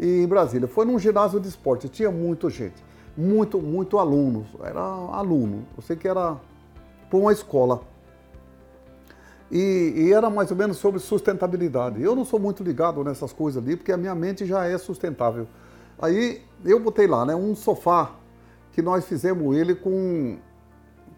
em 0.01 0.27
Brasília. 0.27 0.67
Foi 0.67 0.85
num 0.85 0.99
ginásio 0.99 1.39
de 1.39 1.47
esporte, 1.47 1.89
tinha 1.89 2.11
muita 2.11 2.51
gente, 2.51 2.85
muito, 3.17 3.61
muito 3.61 4.01
alunos. 4.01 4.49
Era 4.65 4.81
aluno, 4.81 5.65
eu 5.77 5.83
sei 5.85 5.95
que 5.95 6.09
era 6.09 6.37
para 7.15 7.21
uma 7.21 7.33
escola. 7.33 7.81
E, 9.51 9.93
e, 9.97 10.13
era 10.13 10.29
mais 10.29 10.51
ou 10.51 10.57
menos 10.57 10.79
sobre 10.79 10.99
sustentabilidade. 10.99 12.03
Eu 12.03 12.17
não 12.17 12.25
sou 12.25 12.41
muito 12.41 12.65
ligado 12.65 13.05
nessas 13.05 13.33
coisas 13.33 13.63
ali, 13.63 13.77
porque 13.77 13.93
a 13.93 13.97
minha 13.97 14.15
mente 14.17 14.45
já 14.45 14.65
é 14.65 14.77
sustentável. 14.77 15.47
Aí 15.97 16.43
eu 16.65 16.81
botei 16.81 17.07
lá, 17.07 17.25
né, 17.25 17.37
um 17.37 17.55
sofá 17.55 18.17
que 18.73 18.83
nós 18.83 19.05
fizemos 19.05 19.57
ele 19.57 19.77
com, 19.77 20.39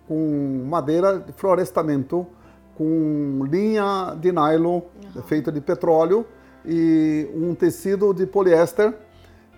com 0.06 0.66
madeira 0.68 1.18
de 1.18 1.32
florestamento, 1.32 2.26
com 2.76 3.40
linha 3.50 4.14
de 4.20 4.30
nylon 4.30 4.82
uhum. 5.14 5.22
feita 5.22 5.50
de 5.50 5.62
petróleo 5.62 6.26
e 6.62 7.26
um 7.34 7.54
tecido 7.54 8.12
de 8.12 8.26
poliéster 8.26 8.92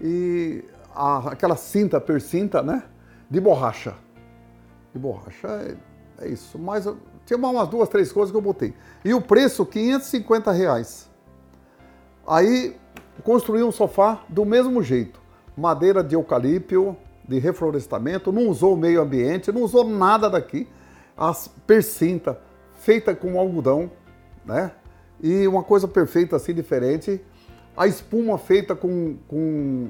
e 0.00 0.62
a, 0.94 1.30
aquela 1.30 1.56
cinta, 1.56 2.00
percinta, 2.00 2.62
né, 2.62 2.84
de 3.28 3.40
borracha. 3.40 3.96
De 4.92 5.00
borracha 5.00 5.76
é, 6.20 6.28
isso. 6.28 6.58
Mas 6.58 6.88
tinha 7.24 7.36
umas 7.36 7.68
duas, 7.68 7.88
três 7.88 8.10
coisas 8.12 8.30
que 8.30 8.36
eu 8.36 8.42
botei. 8.42 8.74
E 9.04 9.14
o 9.14 9.20
preço, 9.20 9.64
550 9.64 10.50
reais. 10.52 11.08
Aí 12.26 12.76
construí 13.22 13.62
um 13.62 13.72
sofá 13.72 14.22
do 14.28 14.44
mesmo 14.44 14.82
jeito. 14.82 15.20
Madeira 15.56 16.04
de 16.04 16.14
eucalipto, 16.14 16.96
de 17.26 17.38
reflorestamento, 17.38 18.32
não 18.32 18.48
usou 18.48 18.74
o 18.74 18.76
meio 18.76 19.02
ambiente, 19.02 19.52
não 19.52 19.62
usou 19.62 19.84
nada 19.84 20.30
daqui. 20.30 20.68
As 21.16 21.48
percinta, 21.66 22.40
feita 22.74 23.14
com 23.14 23.38
algodão, 23.38 23.90
né? 24.44 24.72
E 25.20 25.46
uma 25.48 25.62
coisa 25.62 25.88
perfeita 25.88 26.36
assim, 26.36 26.54
diferente. 26.54 27.20
A 27.76 27.86
espuma 27.86 28.38
feita 28.38 28.74
com, 28.74 29.16
com 29.26 29.88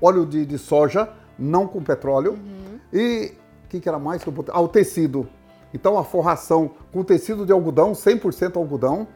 óleo 0.00 0.26
de, 0.26 0.44
de 0.44 0.58
soja, 0.58 1.08
não 1.38 1.66
com 1.66 1.82
petróleo. 1.82 2.32
Uhum. 2.32 2.80
E 2.92 3.32
o 3.64 3.68
que, 3.68 3.80
que 3.80 3.88
era 3.88 3.98
mais 3.98 4.22
que 4.22 4.28
eu 4.28 4.32
botei? 4.32 4.52
Ah, 4.54 4.60
o 4.60 4.68
tecido 4.68 5.28
então 5.72 5.98
a 5.98 6.04
forração 6.04 6.70
com 6.92 7.02
tecido 7.02 7.46
de 7.46 7.52
algodão, 7.52 7.92
100% 7.92 8.56
algodão, 8.56 9.06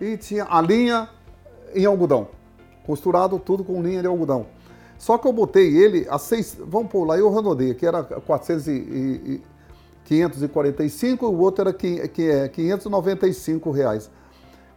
e 0.00 0.16
tinha 0.16 0.46
a 0.48 0.60
linha 0.60 1.08
em 1.74 1.84
algodão, 1.84 2.28
costurado 2.84 3.38
tudo 3.38 3.64
com 3.64 3.82
linha 3.82 4.00
de 4.00 4.06
algodão. 4.06 4.46
Só 4.98 5.18
que 5.18 5.26
eu 5.26 5.32
botei 5.32 5.76
ele 5.76 6.06
a 6.08 6.18
seis, 6.18 6.56
vamos 6.58 6.90
pôr 6.90 7.04
lá, 7.04 7.18
eu 7.18 7.30
ranodei, 7.30 7.74
que 7.74 7.86
era 7.86 8.02
400 8.02 8.66
e, 8.68 8.72
e, 8.72 9.42
545 10.04 11.24
e 11.24 11.28
o 11.28 11.38
outro 11.38 11.62
era 11.62 11.72
que, 11.72 12.08
que 12.08 12.30
é 12.30 12.48
595 12.48 13.70
reais. 13.70 14.10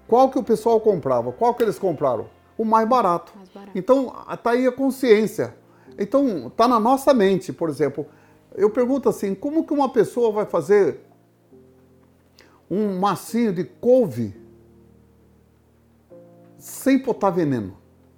Qual 0.07 0.29
que 0.29 0.39
o 0.39 0.43
pessoal 0.43 0.79
comprava? 0.81 1.31
Qual 1.31 1.53
que 1.53 1.61
eles 1.61 1.77
compraram? 1.77 2.25
O 2.57 2.65
mais 2.65 2.89
barato. 2.89 3.31
mais 3.35 3.49
barato. 3.49 3.71
Então, 3.75 4.13
tá 4.43 4.51
aí 4.51 4.65
a 4.65 4.71
consciência. 4.71 5.55
Então, 5.97 6.51
tá 6.55 6.67
na 6.67 6.79
nossa 6.79 7.13
mente, 7.13 7.53
por 7.53 7.69
exemplo. 7.69 8.05
Eu 8.55 8.69
pergunto 8.71 9.07
assim, 9.07 9.35
como 9.35 9.63
que 9.63 9.73
uma 9.73 9.89
pessoa 9.89 10.31
vai 10.31 10.45
fazer 10.45 11.01
um 12.69 12.99
massinho 12.99 13.53
de 13.53 13.63
couve 13.63 14.35
sem 16.57 16.99
botar 16.99 17.29
veneno. 17.29 17.73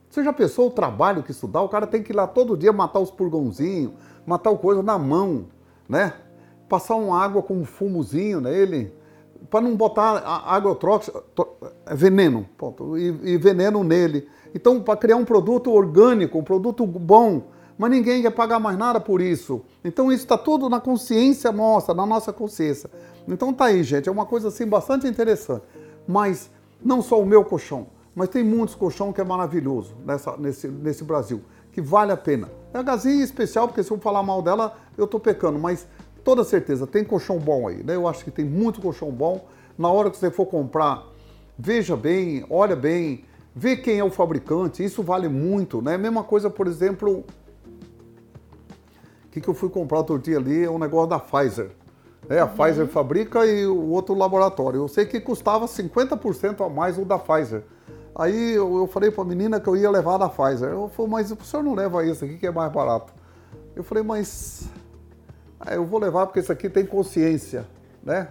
Você 0.09 0.23
já 0.23 0.33
pensou 0.33 0.67
o 0.67 0.71
trabalho 0.71 1.23
que 1.23 1.31
dá? 1.47 1.61
O 1.61 1.69
cara 1.69 1.87
tem 1.87 2.03
que 2.03 2.11
ir 2.11 2.15
lá 2.15 2.27
todo 2.27 2.57
dia 2.57 2.73
matar 2.73 2.99
os 2.99 3.09
purgãozinhos, 3.09 3.93
matar 4.25 4.49
o 4.49 4.57
coisa 4.57 4.83
na 4.83 4.99
mão, 4.99 5.45
né? 5.87 6.13
Passar 6.67 6.95
uma 6.95 7.21
água 7.21 7.41
com 7.41 7.55
um 7.55 7.65
fumozinho 7.65 8.41
nele, 8.41 8.93
para 9.49 9.61
não 9.61 9.75
botar 9.75 10.17
agrotóxico, 10.45 11.23
é 11.85 11.95
veneno, 11.95 12.47
ponto, 12.57 12.97
e, 12.97 13.33
e 13.33 13.37
veneno 13.37 13.83
nele. 13.83 14.27
Então, 14.53 14.81
para 14.81 14.97
criar 14.97 15.15
um 15.15 15.25
produto 15.25 15.71
orgânico, 15.71 16.37
um 16.37 16.43
produto 16.43 16.85
bom, 16.85 17.43
mas 17.81 17.89
ninguém 17.89 18.21
quer 18.21 18.29
pagar 18.29 18.59
mais 18.59 18.77
nada 18.77 18.99
por 18.99 19.19
isso. 19.19 19.63
Então, 19.83 20.11
isso 20.11 20.21
está 20.21 20.37
tudo 20.37 20.69
na 20.69 20.79
consciência 20.79 21.51
nossa, 21.51 21.95
na 21.95 22.05
nossa 22.05 22.31
consciência. 22.31 22.87
Então 23.27 23.51
tá 23.51 23.65
aí, 23.65 23.81
gente, 23.81 24.07
é 24.07 24.11
uma 24.11 24.27
coisa 24.27 24.49
assim 24.49 24.67
bastante 24.67 25.07
interessante. 25.07 25.63
Mas 26.07 26.51
não 26.79 27.01
só 27.01 27.19
o 27.19 27.25
meu 27.25 27.43
colchão, 27.43 27.87
mas 28.13 28.29
tem 28.29 28.43
muitos 28.43 28.75
colchão 28.75 29.11
que 29.11 29.19
é 29.19 29.23
maravilhoso 29.23 29.95
nessa, 30.05 30.37
nesse, 30.37 30.67
nesse 30.67 31.03
Brasil, 31.03 31.41
que 31.71 31.81
vale 31.81 32.11
a 32.11 32.17
pena. 32.17 32.51
É 32.71 32.77
a 32.77 32.83
Gazinha 32.83 33.23
especial, 33.23 33.67
porque 33.67 33.81
se 33.81 33.89
eu 33.89 33.97
falar 33.97 34.21
mal 34.21 34.43
dela, 34.43 34.77
eu 34.95 35.07
tô 35.07 35.19
pecando, 35.19 35.57
mas 35.57 35.87
toda 36.23 36.43
certeza, 36.43 36.85
tem 36.85 37.03
colchão 37.03 37.39
bom 37.39 37.67
aí, 37.67 37.83
né? 37.83 37.95
Eu 37.95 38.07
acho 38.07 38.23
que 38.23 38.29
tem 38.29 38.45
muito 38.45 38.79
colchão 38.79 39.09
bom. 39.09 39.47
Na 39.75 39.89
hora 39.89 40.11
que 40.11 40.17
você 40.17 40.29
for 40.29 40.45
comprar, 40.45 41.03
veja 41.57 41.97
bem, 41.97 42.45
olha 42.47 42.75
bem, 42.75 43.25
vê 43.55 43.75
quem 43.75 43.97
é 43.97 44.03
o 44.03 44.11
fabricante, 44.11 44.85
isso 44.85 45.01
vale 45.01 45.27
muito, 45.27 45.81
né? 45.81 45.97
Mesma 45.97 46.23
coisa, 46.23 46.47
por 46.47 46.67
exemplo, 46.67 47.25
que, 49.31 49.39
que 49.39 49.47
eu 49.47 49.53
fui 49.53 49.69
comprar 49.69 49.99
outro 49.99 50.19
dia 50.19 50.37
ali, 50.37 50.65
é 50.65 50.69
um 50.69 50.77
negócio 50.77 51.09
da 51.09 51.19
Pfizer. 51.19 51.71
É, 52.29 52.39
a 52.39 52.45
uhum. 52.45 52.51
Pfizer 52.51 52.87
fabrica 52.87 53.45
e 53.45 53.65
o 53.65 53.89
outro 53.89 54.13
laboratório. 54.13 54.81
Eu 54.81 54.87
sei 54.87 55.05
que 55.05 55.19
custava 55.19 55.65
50% 55.65 56.65
a 56.65 56.69
mais 56.69 56.97
o 56.97 57.05
da 57.05 57.17
Pfizer. 57.17 57.63
Aí 58.13 58.53
eu, 58.53 58.77
eu 58.77 58.87
falei 58.87 59.09
para 59.09 59.23
a 59.23 59.25
menina 59.25 59.59
que 59.59 59.67
eu 59.67 59.75
ia 59.75 59.89
levar 59.89 60.17
da 60.17 60.29
Pfizer. 60.29 60.69
Eu 60.69 60.89
falei, 60.89 61.11
mas 61.11 61.31
o 61.31 61.37
senhor 61.43 61.63
não 61.63 61.73
leva 61.73 62.05
isso 62.05 62.23
aqui 62.25 62.37
que 62.37 62.45
é 62.45 62.51
mais 62.51 62.71
barato? 62.71 63.13
Eu 63.75 63.83
falei, 63.83 64.03
mas 64.03 64.69
ah, 65.59 65.73
eu 65.73 65.85
vou 65.85 65.99
levar 65.99 66.27
porque 66.27 66.39
esse 66.39 66.51
aqui 66.51 66.69
tem 66.69 66.85
consciência, 66.85 67.65
né? 68.03 68.27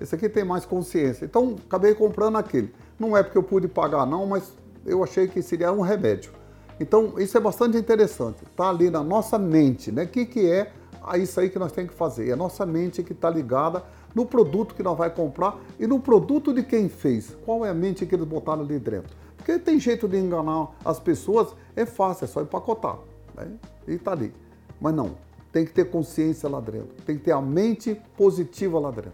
Esse 0.00 0.14
aqui 0.14 0.28
tem 0.28 0.44
mais 0.44 0.64
consciência. 0.64 1.24
Então, 1.24 1.56
acabei 1.66 1.94
comprando 1.94 2.36
aquele. 2.36 2.72
Não 2.98 3.16
é 3.16 3.22
porque 3.22 3.36
eu 3.36 3.42
pude 3.42 3.68
pagar, 3.68 4.06
não, 4.06 4.26
mas 4.26 4.52
eu 4.86 5.02
achei 5.02 5.28
que 5.28 5.42
seria 5.42 5.72
um 5.72 5.80
remédio. 5.80 6.32
Então, 6.80 7.14
isso 7.18 7.36
é 7.36 7.40
bastante 7.40 7.76
interessante. 7.76 8.44
Está 8.44 8.68
ali 8.68 8.90
na 8.90 9.02
nossa 9.02 9.38
mente, 9.38 9.90
né? 9.90 10.04
O 10.04 10.08
que, 10.08 10.24
que 10.24 10.50
é 10.50 10.72
isso 11.16 11.40
aí 11.40 11.48
que 11.48 11.58
nós 11.58 11.72
temos 11.72 11.92
que 11.92 11.96
fazer? 11.96 12.28
É 12.28 12.32
a 12.32 12.36
nossa 12.36 12.64
mente 12.64 13.02
que 13.02 13.12
está 13.12 13.28
ligada 13.28 13.82
no 14.14 14.24
produto 14.24 14.74
que 14.74 14.82
nós 14.82 14.96
vai 14.96 15.10
comprar 15.10 15.58
e 15.78 15.86
no 15.86 16.00
produto 16.00 16.52
de 16.52 16.62
quem 16.62 16.88
fez. 16.88 17.36
Qual 17.44 17.64
é 17.64 17.70
a 17.70 17.74
mente 17.74 18.06
que 18.06 18.14
eles 18.14 18.26
botaram 18.26 18.62
ali 18.62 18.78
dentro? 18.78 19.10
Porque 19.36 19.58
tem 19.58 19.78
jeito 19.80 20.08
de 20.08 20.18
enganar 20.18 20.68
as 20.84 20.98
pessoas, 20.98 21.48
é 21.74 21.86
fácil, 21.86 22.24
é 22.24 22.28
só 22.28 22.42
empacotar. 22.42 22.98
Né? 23.34 23.48
E 23.86 23.94
está 23.94 24.12
ali. 24.12 24.32
Mas 24.80 24.94
não, 24.94 25.16
tem 25.52 25.64
que 25.64 25.72
ter 25.72 25.90
consciência 25.90 26.48
lá 26.48 26.60
dentro, 26.60 26.88
tem 27.04 27.16
que 27.16 27.24
ter 27.24 27.32
a 27.32 27.40
mente 27.40 28.00
positiva 28.16 28.78
lá 28.78 28.90
dentro. 28.90 29.12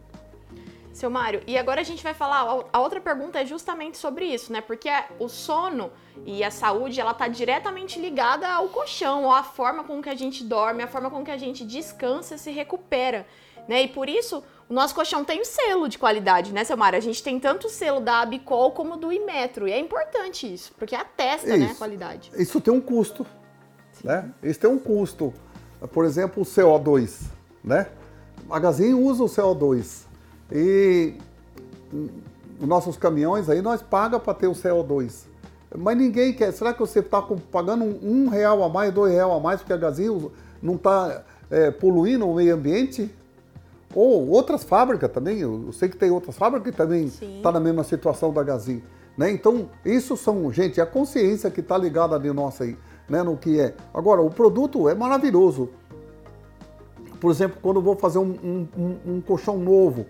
Seu 0.94 1.10
Mário, 1.10 1.42
e 1.44 1.58
agora 1.58 1.80
a 1.80 1.84
gente 1.84 2.04
vai 2.04 2.14
falar, 2.14 2.66
a 2.72 2.80
outra 2.80 3.00
pergunta 3.00 3.40
é 3.40 3.44
justamente 3.44 3.98
sobre 3.98 4.26
isso, 4.26 4.52
né? 4.52 4.60
Porque 4.60 4.88
o 5.18 5.28
sono 5.28 5.90
e 6.24 6.44
a 6.44 6.52
saúde, 6.52 7.00
ela 7.00 7.12
tá 7.12 7.26
diretamente 7.26 7.98
ligada 7.98 8.48
ao 8.48 8.68
colchão, 8.68 9.24
ou 9.24 9.32
à 9.32 9.42
forma 9.42 9.82
com 9.82 10.00
que 10.00 10.08
a 10.08 10.14
gente 10.14 10.44
dorme, 10.44 10.84
a 10.84 10.86
forma 10.86 11.10
com 11.10 11.24
que 11.24 11.32
a 11.32 11.36
gente 11.36 11.64
descansa 11.64 12.36
e 12.36 12.38
se 12.38 12.52
recupera, 12.52 13.26
né? 13.66 13.82
E 13.82 13.88
por 13.88 14.08
isso, 14.08 14.44
o 14.68 14.72
nosso 14.72 14.94
colchão 14.94 15.24
tem 15.24 15.40
o 15.40 15.44
selo 15.44 15.88
de 15.88 15.98
qualidade, 15.98 16.52
né, 16.52 16.62
seu 16.62 16.76
Mário? 16.76 16.96
A 16.96 17.02
gente 17.02 17.20
tem 17.24 17.40
tanto 17.40 17.66
o 17.66 17.70
selo 17.70 17.98
da 17.98 18.20
Abicol 18.20 18.70
como 18.70 18.96
do 18.96 19.12
Imetro, 19.12 19.66
e 19.66 19.72
é 19.72 19.78
importante 19.80 20.54
isso, 20.54 20.72
porque 20.78 20.94
atesta, 20.94 21.56
né, 21.56 21.70
a 21.72 21.74
qualidade. 21.74 22.30
Isso 22.36 22.60
tem 22.60 22.72
um 22.72 22.80
custo, 22.80 23.26
Sim. 23.94 24.06
né? 24.06 24.30
Isso 24.44 24.60
tem 24.60 24.70
um 24.70 24.78
custo. 24.78 25.34
Por 25.92 26.04
exemplo, 26.04 26.44
o 26.44 26.46
CO2, 26.46 27.32
né? 27.64 27.90
O 28.44 28.50
Magazine 28.50 28.94
usa 28.94 29.24
o 29.24 29.26
CO2 29.26 30.03
e 30.54 31.14
nossos 32.61 32.96
caminhões 32.96 33.50
aí 33.50 33.61
nós 33.61 33.82
paga 33.82 34.20
para 34.20 34.32
ter 34.32 34.46
o 34.46 34.52
CO2. 34.52 35.25
Mas 35.76 35.99
ninguém 35.99 36.32
quer. 36.32 36.52
Será 36.52 36.73
que 36.73 36.78
você 36.78 37.00
está 37.00 37.20
pagando 37.50 37.84
um, 37.84 38.28
real 38.28 38.62
a 38.62 38.68
mais, 38.68 38.94
dois 38.94 39.12
real 39.12 39.32
a 39.32 39.40
mais 39.40 39.61
porque 39.61 39.73
a 39.73 39.76
Gazin 39.76 40.30
não 40.62 40.76
está 40.76 41.25
é, 41.50 41.73
poluindo 41.73 42.28
o 42.28 42.37
meio 42.37 42.54
ambiente? 42.54 43.12
Ou 43.92 44.28
outras 44.28 44.62
fábricas 44.62 45.11
também. 45.11 45.40
Eu 45.40 45.73
sei 45.73 45.88
que 45.88 45.96
tem 45.96 46.11
outras 46.11 46.37
fábricas 46.37 46.70
que 46.70 46.76
também 46.76 47.06
estão 47.06 47.42
tá 47.42 47.52
na 47.52 47.61
mesma 47.61 47.82
situação 47.82 48.32
da 48.32 48.42
Gazin. 48.44 48.82
Né? 49.18 49.32
Então, 49.32 49.68
isso 49.84 50.16
são, 50.16 50.52
gente, 50.52 50.80
a 50.80 50.87
consciência 50.87 51.50
que 51.50 51.61
está 51.61 51.76
ligada 51.76 52.14
ali 52.14 52.32
nossa 52.32 52.64
aí, 52.64 52.76
né, 53.08 53.23
no 53.23 53.37
que 53.37 53.61
é. 53.61 53.75
Agora, 53.92 54.20
o 54.20 54.30
produto 54.30 54.88
é 54.88 54.94
maravilhoso. 54.94 55.68
Por 57.20 57.30
exemplo, 57.30 57.58
quando 57.62 57.76
eu 57.76 57.82
vou 57.82 57.96
fazer 57.96 58.18
um, 58.18 58.34
um, 58.44 58.68
um, 58.76 59.14
um 59.14 59.20
colchão 59.20 59.56
novo, 59.56 60.06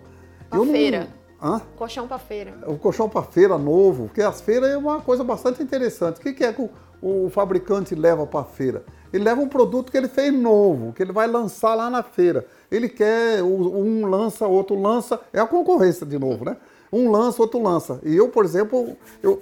Pra 0.49 0.59
eu 0.59 0.65
feira. 0.65 1.07
Não... 1.09 1.25
Hã? 1.41 1.61
Colchão 1.75 2.07
para 2.07 2.17
feira. 2.17 2.57
O 2.65 2.77
colchão 2.77 3.09
para 3.09 3.21
feira 3.23 3.57
novo, 3.57 4.05
porque 4.05 4.21
as 4.21 4.41
feiras 4.41 4.69
é 4.69 4.77
uma 4.77 5.01
coisa 5.01 5.23
bastante 5.23 5.61
interessante. 5.61 6.17
O 6.17 6.21
que, 6.21 6.33
que 6.33 6.43
é 6.43 6.53
que 6.53 6.61
o, 6.61 6.69
o 7.01 7.29
fabricante 7.29 7.93
leva 7.93 8.25
para 8.25 8.39
a 8.39 8.45
feira? 8.45 8.83
Ele 9.11 9.23
leva 9.23 9.41
um 9.41 9.47
produto 9.47 9.91
que 9.91 9.97
ele 9.97 10.07
fez 10.07 10.33
novo, 10.33 10.91
que 10.93 11.03
ele 11.03 11.11
vai 11.11 11.27
lançar 11.27 11.75
lá 11.75 11.89
na 11.89 12.01
feira. 12.03 12.45
Ele 12.71 12.89
quer, 12.89 13.43
um 13.43 14.05
lança, 14.07 14.47
outro 14.47 14.79
lança, 14.79 15.19
é 15.31 15.39
a 15.39 15.45
concorrência 15.45 16.05
de 16.05 16.17
novo, 16.17 16.45
né? 16.45 16.57
Um 16.91 17.11
lança, 17.11 17.41
outro 17.41 17.61
lança. 17.61 17.99
E 18.03 18.15
eu, 18.15 18.29
por 18.29 18.43
exemplo, 18.43 18.95
eu, 19.21 19.39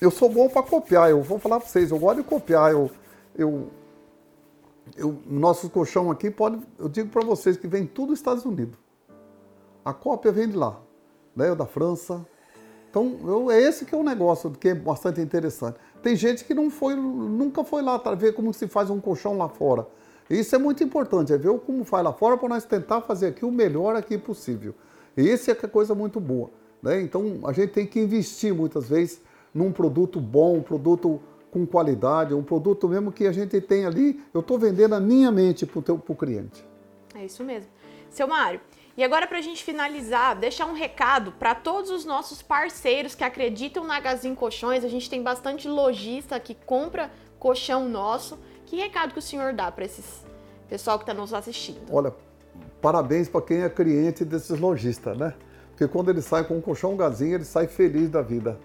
eu 0.00 0.10
sou 0.10 0.28
bom 0.28 0.48
para 0.48 0.62
copiar, 0.62 1.10
eu 1.10 1.22
vou 1.22 1.38
falar 1.38 1.60
para 1.60 1.68
vocês, 1.68 1.90
eu 1.90 1.98
gosto 1.98 2.18
de 2.18 2.24
copiar. 2.24 2.72
Eu, 2.72 2.90
eu, 3.36 3.68
eu, 4.96 5.18
nosso 5.26 5.68
colchão 5.68 6.10
aqui, 6.10 6.30
pode, 6.30 6.58
eu 6.78 6.88
digo 6.88 7.08
para 7.08 7.24
vocês 7.24 7.56
que 7.56 7.66
vem 7.66 7.86
tudo 7.86 8.08
dos 8.08 8.18
Estados 8.18 8.44
Unidos. 8.44 8.78
A 9.88 9.94
cópia 9.94 10.30
vem 10.30 10.50
de 10.50 10.54
lá, 10.54 10.78
né? 11.34 11.54
da 11.54 11.64
França. 11.64 12.26
Então, 12.90 13.18
eu, 13.24 13.50
é 13.50 13.58
esse 13.58 13.86
que 13.86 13.94
é 13.94 13.96
o 13.96 14.02
um 14.02 14.04
negócio 14.04 14.50
que 14.50 14.68
é 14.68 14.74
bastante 14.74 15.18
interessante. 15.18 15.78
Tem 16.02 16.14
gente 16.14 16.44
que 16.44 16.52
não 16.52 16.68
foi, 16.68 16.94
nunca 16.94 17.64
foi 17.64 17.80
lá 17.80 17.98
para 17.98 18.14
ver 18.14 18.34
como 18.34 18.52
se 18.52 18.68
faz 18.68 18.90
um 18.90 19.00
colchão 19.00 19.38
lá 19.38 19.48
fora. 19.48 19.86
Isso 20.28 20.54
é 20.54 20.58
muito 20.58 20.84
importante, 20.84 21.32
é 21.32 21.38
ver 21.38 21.58
como 21.60 21.84
faz 21.84 22.04
lá 22.04 22.12
fora 22.12 22.36
para 22.36 22.50
nós 22.50 22.66
tentar 22.66 23.00
fazer 23.00 23.28
aqui 23.28 23.46
o 23.46 23.50
melhor 23.50 23.96
aqui 23.96 24.18
possível. 24.18 24.74
E 25.16 25.26
esse 25.26 25.50
é 25.50 25.54
que 25.54 25.64
é 25.64 25.68
coisa 25.70 25.94
muito 25.94 26.20
boa. 26.20 26.50
Né? 26.82 27.00
Então, 27.00 27.40
a 27.44 27.52
gente 27.54 27.70
tem 27.70 27.86
que 27.86 27.98
investir 27.98 28.54
muitas 28.54 28.90
vezes 28.90 29.22
num 29.54 29.72
produto 29.72 30.20
bom, 30.20 30.56
um 30.56 30.62
produto 30.62 31.18
com 31.50 31.66
qualidade, 31.66 32.34
um 32.34 32.42
produto 32.42 32.86
mesmo 32.90 33.10
que 33.10 33.26
a 33.26 33.32
gente 33.32 33.58
tem 33.58 33.86
ali, 33.86 34.22
eu 34.34 34.40
estou 34.40 34.58
vendendo 34.58 34.94
a 34.94 35.00
minha 35.00 35.32
mente 35.32 35.64
para 35.64 35.94
o 35.94 36.14
cliente. 36.14 36.62
É 37.14 37.24
isso 37.24 37.42
mesmo. 37.42 37.70
Seu 38.10 38.28
Mário, 38.28 38.60
e 38.98 39.04
agora, 39.04 39.28
para 39.28 39.38
a 39.38 39.40
gente 39.40 39.62
finalizar, 39.62 40.34
deixar 40.34 40.66
um 40.66 40.72
recado 40.72 41.30
para 41.30 41.54
todos 41.54 41.88
os 41.88 42.04
nossos 42.04 42.42
parceiros 42.42 43.14
que 43.14 43.22
acreditam 43.22 43.84
na 43.84 44.00
Gazin 44.00 44.34
Colchões. 44.34 44.84
A 44.84 44.88
gente 44.88 45.08
tem 45.08 45.22
bastante 45.22 45.68
lojista 45.68 46.40
que 46.40 46.52
compra 46.52 47.08
colchão 47.38 47.88
nosso. 47.88 48.36
Que 48.66 48.74
recado 48.74 49.12
que 49.12 49.20
o 49.20 49.22
senhor 49.22 49.52
dá 49.52 49.70
para 49.70 49.84
esses 49.84 50.26
pessoal 50.68 50.98
que 50.98 51.04
está 51.04 51.14
nos 51.14 51.32
assistindo? 51.32 51.78
Olha, 51.92 52.12
parabéns 52.82 53.28
para 53.28 53.40
quem 53.40 53.62
é 53.62 53.68
cliente 53.68 54.24
desses 54.24 54.58
lojistas, 54.58 55.16
né? 55.16 55.32
Porque 55.70 55.86
quando 55.86 56.10
ele 56.10 56.20
sai 56.20 56.42
com 56.42 56.56
um 56.56 56.60
colchão 56.60 56.96
Gazin, 56.96 57.34
ele 57.34 57.44
sai 57.44 57.68
feliz 57.68 58.10
da 58.10 58.20
vida. 58.20 58.58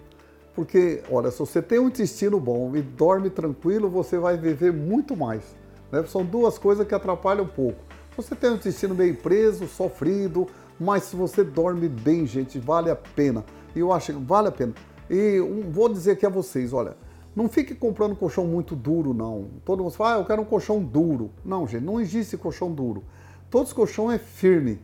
Porque, 0.52 1.00
olha, 1.12 1.30
se 1.30 1.38
você 1.38 1.62
tem 1.62 1.78
um 1.78 1.86
intestino 1.86 2.40
bom 2.40 2.74
e 2.74 2.82
dorme 2.82 3.30
tranquilo, 3.30 3.88
você 3.88 4.18
vai 4.18 4.36
viver 4.36 4.72
muito 4.72 5.16
mais. 5.16 5.44
Né? 5.92 6.02
São 6.08 6.24
duas 6.24 6.58
coisas 6.58 6.84
que 6.84 6.92
atrapalham 6.92 7.44
um 7.44 7.48
pouco. 7.48 7.93
Você 8.16 8.36
tem 8.36 8.50
um 8.50 8.54
intestino 8.54 8.94
meio 8.94 9.16
preso, 9.16 9.66
sofrido, 9.66 10.46
mas 10.78 11.04
se 11.04 11.16
você 11.16 11.42
dorme 11.42 11.88
bem, 11.88 12.24
gente, 12.26 12.60
vale 12.60 12.88
a 12.88 12.94
pena. 12.94 13.44
E 13.74 13.80
eu 13.80 13.92
acho 13.92 14.12
que 14.12 14.18
vale 14.20 14.48
a 14.48 14.52
pena. 14.52 14.72
E 15.10 15.40
um, 15.40 15.68
vou 15.70 15.88
dizer 15.88 16.12
aqui 16.12 16.24
a 16.24 16.28
vocês, 16.28 16.72
olha, 16.72 16.96
não 17.34 17.48
fique 17.48 17.74
comprando 17.74 18.14
colchão 18.14 18.46
muito 18.46 18.76
duro, 18.76 19.12
não. 19.12 19.48
Todo 19.64 19.82
mundo 19.82 19.92
fala, 19.92 20.14
ah, 20.14 20.18
eu 20.20 20.24
quero 20.24 20.42
um 20.42 20.44
colchão 20.44 20.80
duro. 20.80 21.30
Não, 21.44 21.66
gente, 21.66 21.82
não 21.82 22.00
existe 22.00 22.36
colchão 22.36 22.70
duro. 22.70 23.02
Todos 23.50 23.68
os 23.70 23.74
colchão 23.74 24.10
é 24.10 24.18
firme. 24.18 24.80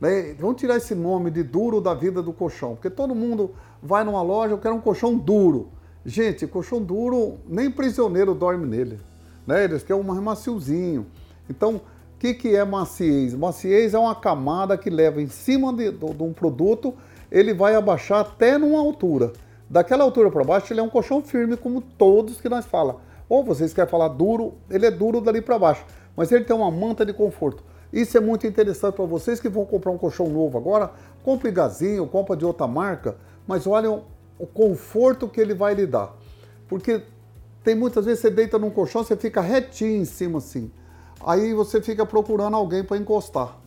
Né? 0.00 0.34
Vamos 0.34 0.60
tirar 0.60 0.76
esse 0.76 0.94
nome 0.94 1.30
de 1.30 1.44
duro 1.44 1.80
da 1.80 1.94
vida 1.94 2.20
do 2.20 2.32
colchão, 2.32 2.74
porque 2.74 2.90
todo 2.90 3.14
mundo 3.14 3.52
vai 3.80 4.02
numa 4.02 4.22
loja, 4.22 4.54
eu 4.54 4.58
quero 4.58 4.74
um 4.74 4.80
colchão 4.80 5.16
duro. 5.16 5.68
Gente, 6.04 6.46
colchão 6.48 6.82
duro, 6.82 7.38
nem 7.46 7.70
prisioneiro 7.70 8.34
dorme 8.34 8.66
nele. 8.66 8.98
Né? 9.46 9.64
Eles 9.64 9.84
querem 9.84 10.02
um 10.02 10.20
maciozinho. 10.20 11.06
Então, 11.48 11.80
o 12.16 12.18
que, 12.18 12.32
que 12.32 12.56
é 12.56 12.64
maciez? 12.64 13.34
Maciez 13.34 13.92
é 13.92 13.98
uma 13.98 14.14
camada 14.14 14.78
que 14.78 14.88
leva 14.88 15.20
em 15.20 15.26
cima 15.26 15.70
de, 15.70 15.90
de, 15.90 16.14
de 16.14 16.22
um 16.22 16.32
produto, 16.32 16.94
ele 17.30 17.52
vai 17.52 17.74
abaixar 17.74 18.20
até 18.20 18.56
numa 18.56 18.78
altura. 18.78 19.34
Daquela 19.68 20.02
altura 20.02 20.30
para 20.30 20.42
baixo, 20.42 20.72
ele 20.72 20.80
é 20.80 20.82
um 20.82 20.88
colchão 20.88 21.20
firme, 21.20 21.58
como 21.58 21.82
todos 21.82 22.40
que 22.40 22.48
nós 22.48 22.64
falamos. 22.64 23.02
Ou 23.28 23.44
vocês 23.44 23.74
querem 23.74 23.90
falar 23.90 24.08
duro, 24.08 24.54
ele 24.70 24.86
é 24.86 24.90
duro 24.90 25.20
dali 25.20 25.42
para 25.42 25.58
baixo, 25.58 25.84
mas 26.16 26.32
ele 26.32 26.44
tem 26.44 26.56
uma 26.56 26.70
manta 26.70 27.04
de 27.04 27.12
conforto. 27.12 27.62
Isso 27.92 28.16
é 28.16 28.20
muito 28.20 28.46
interessante 28.46 28.94
para 28.94 29.04
vocês 29.04 29.38
que 29.38 29.50
vão 29.50 29.66
comprar 29.66 29.90
um 29.90 29.98
colchão 29.98 30.26
novo 30.26 30.56
agora. 30.56 30.92
Compre 31.22 31.50
gazinho, 31.50 32.06
compra 32.06 32.34
de 32.34 32.46
outra 32.46 32.66
marca, 32.66 33.16
mas 33.46 33.66
olhem 33.66 34.00
o 34.38 34.46
conforto 34.46 35.28
que 35.28 35.38
ele 35.38 35.52
vai 35.52 35.74
lhe 35.74 35.86
dar. 35.86 36.16
Porque 36.66 37.02
tem 37.62 37.74
muitas 37.74 38.06
vezes 38.06 38.20
você 38.20 38.30
deita 38.30 38.58
num 38.58 38.70
colchão, 38.70 39.04
você 39.04 39.16
fica 39.16 39.42
retinho 39.42 40.00
em 40.00 40.04
cima 40.06 40.38
assim. 40.38 40.70
Aí 41.26 41.52
você 41.52 41.82
fica 41.82 42.06
procurando 42.06 42.54
alguém 42.54 42.84
para 42.84 42.96
encostar. 42.96 43.58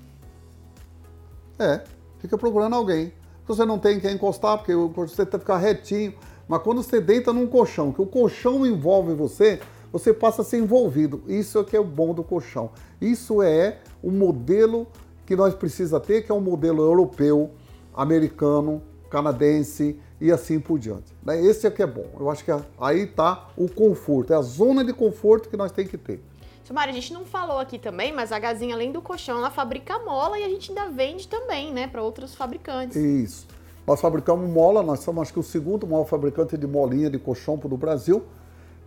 É, 1.59 1.81
fica 2.19 2.37
procurando 2.37 2.73
alguém. 2.73 3.11
Você 3.45 3.65
não 3.65 3.77
tem 3.77 3.99
quem 3.99 4.13
encostar, 4.13 4.59
porque 4.59 4.73
você 4.73 5.25
tem 5.25 5.37
que 5.37 5.39
ficar 5.39 5.57
retinho. 5.57 6.13
Mas 6.47 6.61
quando 6.61 6.81
você 6.81 7.01
deita 7.01 7.33
num 7.33 7.47
colchão, 7.47 7.91
que 7.91 8.01
o 8.01 8.05
colchão 8.05 8.65
envolve 8.65 9.13
você, 9.13 9.59
você 9.91 10.13
passa 10.13 10.41
a 10.41 10.45
ser 10.45 10.59
envolvido. 10.59 11.21
Isso 11.27 11.59
é 11.59 11.63
que 11.65 11.75
é 11.75 11.79
o 11.79 11.83
bom 11.83 12.13
do 12.13 12.23
colchão. 12.23 12.69
Isso 13.01 13.43
é 13.43 13.79
o 14.01 14.09
modelo 14.09 14.87
que 15.25 15.35
nós 15.35 15.53
precisamos 15.53 16.07
ter, 16.07 16.21
que 16.21 16.31
é 16.31 16.35
um 16.35 16.39
modelo 16.39 16.81
europeu, 16.81 17.51
americano, 17.93 18.81
canadense 19.09 19.99
e 20.21 20.31
assim 20.31 20.61
por 20.61 20.79
diante. 20.79 21.13
Né? 21.25 21.43
Esse 21.43 21.67
é 21.67 21.71
que 21.71 21.83
é 21.83 21.87
bom. 21.87 22.05
Eu 22.17 22.29
acho 22.29 22.45
que 22.45 22.51
aí 22.79 23.01
está 23.01 23.49
o 23.57 23.67
conforto, 23.67 24.31
é 24.31 24.37
a 24.37 24.41
zona 24.41 24.81
de 24.81 24.93
conforto 24.93 25.49
que 25.49 25.57
nós 25.57 25.73
temos 25.73 25.91
que 25.91 25.97
ter. 25.97 26.28
Mari, 26.73 26.91
a 26.91 26.93
gente 26.93 27.13
não 27.13 27.25
falou 27.25 27.59
aqui 27.59 27.77
também, 27.79 28.13
mas 28.13 28.31
a 28.31 28.39
Gazinha, 28.39 28.75
além 28.75 28.91
do 28.91 29.01
colchão, 29.01 29.37
ela 29.37 29.49
fabrica 29.49 29.99
mola 29.99 30.37
e 30.37 30.43
a 30.43 30.49
gente 30.49 30.71
ainda 30.71 30.87
vende 30.89 31.27
também, 31.27 31.73
né, 31.73 31.87
para 31.87 32.01
outros 32.01 32.35
fabricantes. 32.35 32.95
Isso. 32.95 33.47
Nós 33.87 33.99
fabricamos 33.99 34.47
mola, 34.49 34.83
nós 34.83 34.99
somos 34.99 35.23
acho 35.23 35.33
que 35.33 35.39
o 35.39 35.43
segundo 35.43 35.87
maior 35.87 36.05
fabricante 36.05 36.57
de 36.57 36.67
molinha 36.67 37.09
de 37.09 37.17
colchão 37.17 37.57
do 37.57 37.75
Brasil 37.75 38.23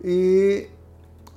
e 0.01 0.67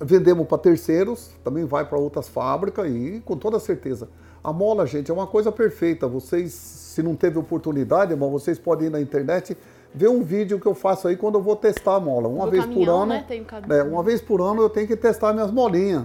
vendemos 0.00 0.46
para 0.46 0.58
terceiros, 0.58 1.30
também 1.42 1.64
vai 1.64 1.84
para 1.84 1.98
outras 1.98 2.28
fábricas 2.28 2.86
e 2.88 3.20
com 3.24 3.36
toda 3.36 3.58
certeza. 3.58 4.08
A 4.44 4.52
mola, 4.52 4.86
gente, 4.86 5.10
é 5.10 5.14
uma 5.14 5.26
coisa 5.26 5.50
perfeita. 5.50 6.06
Vocês, 6.06 6.52
se 6.52 7.02
não 7.02 7.16
teve 7.16 7.38
oportunidade, 7.38 8.12
irmão, 8.12 8.30
vocês 8.30 8.58
podem 8.58 8.86
ir 8.86 8.90
na 8.90 9.00
internet 9.00 9.56
ver 9.92 10.08
um 10.08 10.22
vídeo 10.22 10.60
que 10.60 10.66
eu 10.66 10.74
faço 10.74 11.08
aí 11.08 11.16
quando 11.16 11.36
eu 11.36 11.42
vou 11.42 11.56
testar 11.56 11.96
a 11.96 12.00
mola. 12.00 12.28
Uma 12.28 12.44
Do 12.44 12.52
vez 12.52 12.64
caminhão, 12.64 12.84
por 12.84 13.02
ano. 13.02 13.06
né? 13.06 13.24
Tem 13.26 13.42
o 13.42 13.72
É, 13.72 13.82
uma 13.82 14.02
vez 14.02 14.20
por 14.20 14.40
ano 14.40 14.62
eu 14.62 14.70
tenho 14.70 14.86
que 14.86 14.94
testar 14.94 15.32
minhas 15.32 15.50
molinhas. 15.50 16.04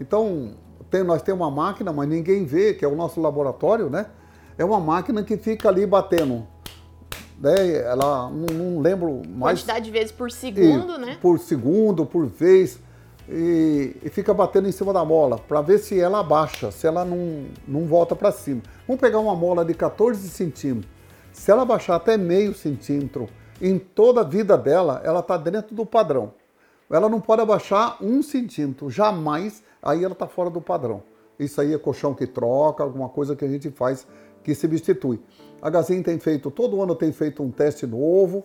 Então, 0.00 0.52
tem- 0.90 1.02
nós 1.04 1.22
temos 1.22 1.40
uma 1.46 1.50
máquina, 1.50 1.92
mas 1.92 2.08
ninguém 2.08 2.44
vê, 2.44 2.74
que 2.74 2.84
é 2.84 2.88
o 2.88 2.94
nosso 2.96 3.20
laboratório, 3.20 3.88
né? 3.90 4.06
É 4.56 4.64
uma 4.64 4.80
máquina 4.80 5.22
que 5.22 5.36
fica 5.36 5.68
ali 5.68 5.84
batendo. 5.86 6.46
Né? 7.38 7.78
Ela, 7.78 8.30
não, 8.30 8.46
não 8.54 8.80
lembro 8.80 9.22
mais. 9.28 9.58
Quantidade 9.58 9.84
de 9.86 9.90
vezes 9.90 10.12
por 10.12 10.30
segundo, 10.30 10.94
E 10.94 10.98
né? 10.98 11.18
Por 11.20 11.38
segundo, 11.38 12.06
por 12.06 12.26
vez. 12.26 12.78
E, 13.28 13.96
e 14.02 14.08
fica 14.10 14.34
batendo 14.34 14.68
em 14.68 14.72
cima 14.72 14.92
da 14.92 15.02
mola 15.04 15.38
para 15.38 15.62
ver 15.62 15.78
se 15.78 15.98
ela 15.98 16.20
abaixa, 16.20 16.70
se 16.70 16.86
ela 16.86 17.04
não, 17.04 17.46
não 17.66 17.86
volta 17.86 18.14
para 18.14 18.30
cima. 18.30 18.60
Vamos 18.86 19.00
pegar 19.00 19.18
uma 19.18 19.34
mola 19.34 19.64
de 19.64 19.72
14 19.72 20.28
centímetros. 20.28 20.92
Se 21.32 21.50
ela 21.50 21.64
baixar 21.64 21.96
até 21.96 22.18
meio 22.18 22.54
centímetro, 22.54 23.26
em 23.60 23.78
toda 23.78 24.20
a 24.20 24.24
vida 24.24 24.58
dela, 24.58 25.00
ela 25.04 25.20
está 25.20 25.36
dentro 25.38 25.74
do 25.74 25.86
padrão. 25.86 26.34
Ela 26.90 27.08
não 27.08 27.18
pode 27.20 27.40
abaixar 27.40 27.96
um 28.00 28.22
centímetro, 28.22 28.90
jamais, 28.90 29.62
aí 29.84 30.02
ela 30.02 30.14
está 30.14 30.26
fora 30.26 30.50
do 30.50 30.60
padrão. 30.60 31.02
Isso 31.38 31.60
aí 31.60 31.74
é 31.74 31.78
colchão 31.78 32.14
que 32.14 32.26
troca, 32.26 32.82
alguma 32.82 33.08
coisa 33.08 33.36
que 33.36 33.44
a 33.44 33.48
gente 33.48 33.70
faz 33.70 34.06
que 34.42 34.54
substitui. 34.54 35.20
A 35.60 35.70
Gazin 35.70 36.02
tem 36.02 36.18
feito, 36.18 36.50
todo 36.50 36.80
ano 36.82 36.94
tem 36.94 37.12
feito 37.12 37.42
um 37.42 37.50
teste 37.50 37.86
novo, 37.86 38.44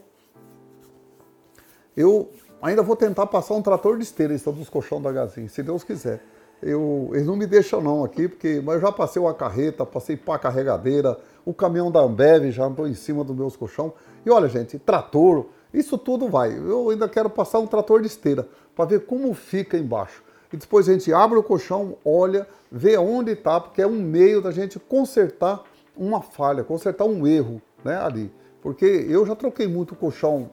eu 1.95 2.30
ainda 2.62 2.82
vou 2.82 2.95
tentar 2.95 3.28
passar 3.28 3.56
um 3.56 3.62
trator 3.62 3.97
de 3.97 4.04
esteira 4.04 4.34
em 4.34 4.38
cima 4.38 4.56
dos 4.56 4.69
colchão 4.69 5.02
da 5.02 5.12
Gazin, 5.12 5.47
se 5.47 5.62
Deus 5.62 5.84
quiser. 5.84 6.23
Eu, 6.62 7.10
eles 7.13 7.25
não 7.25 7.36
me 7.36 7.47
deixam 7.47 7.82
não 7.82 8.04
aqui, 8.04 8.28
porque 8.28 8.62
mas 8.63 8.75
eu 8.75 8.82
já 8.82 8.91
passei 8.91 9.21
uma 9.21 9.34
carreta, 9.34 9.86
passei 9.86 10.17
pá 10.17 10.38
carregadeira, 10.38 11.17
o 11.45 11.54
caminhão 11.54 11.89
da 11.91 12.02
Ambev 12.02 12.52
já 12.52 12.65
andou 12.65 12.88
em 12.88 12.93
cima 12.93 13.23
dos 13.23 13.36
meus 13.36 13.56
colchão. 13.56 13.93
E 14.25 14.30
olha, 14.30 14.47
gente, 14.49 14.78
trator, 14.78 15.47
isso 15.73 15.97
tudo 15.97 16.28
vai. 16.28 16.58
Eu 16.58 16.89
ainda 16.89 17.08
quero 17.08 17.30
passar 17.30 17.60
um 17.60 17.67
trator 17.67 18.02
de 18.02 18.08
esteira 18.08 18.47
para 18.75 18.86
ver 18.86 19.06
como 19.06 19.34
fica 19.34 19.78
embaixo. 19.78 20.23
E 20.52 20.58
depois 20.58 20.90
a 20.90 20.94
gente 20.94 21.14
abre 21.14 21.38
o 21.38 21.44
colchão, 21.44 21.98
olha, 22.04 22.48
vê 22.72 22.98
onde 22.98 23.32
está, 23.32 23.60
porque 23.60 23.82
é 23.82 23.88
um 23.88 24.02
meio 24.02 24.42
da 24.42 24.52
gente 24.52 24.80
consertar 24.80 25.64
uma 25.96 26.22
falha, 26.22 26.64
consertar 26.64 27.06
um 27.06 27.28
erro 27.28 27.62
né, 27.84 27.98
ali. 27.98 28.32
Porque 28.62 28.86
eu 28.86 29.26
já 29.26 29.36
troquei 29.36 29.68
muito 29.68 29.96
colchão 29.96 30.50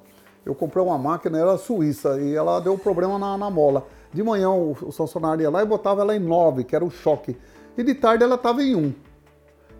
eu 0.46 0.54
comprei 0.54 0.82
uma 0.82 0.96
máquina, 0.96 1.40
era 1.40 1.58
suíça, 1.58 2.20
e 2.20 2.32
ela 2.32 2.60
deu 2.60 2.78
problema 2.78 3.18
na, 3.18 3.36
na 3.36 3.50
mola. 3.50 3.84
De 4.12 4.22
manhã 4.22 4.50
o, 4.50 4.70
o 4.80 4.92
funcionário 4.92 5.42
ia 5.42 5.50
lá 5.50 5.60
e 5.60 5.66
botava 5.66 6.02
ela 6.02 6.14
em 6.14 6.20
9, 6.20 6.62
que 6.62 6.76
era 6.76 6.84
o 6.84 6.90
choque. 6.90 7.36
E 7.76 7.82
de 7.82 7.92
tarde 7.94 8.22
ela 8.22 8.36
estava 8.36 8.62
em 8.62 8.76
1. 8.76 8.94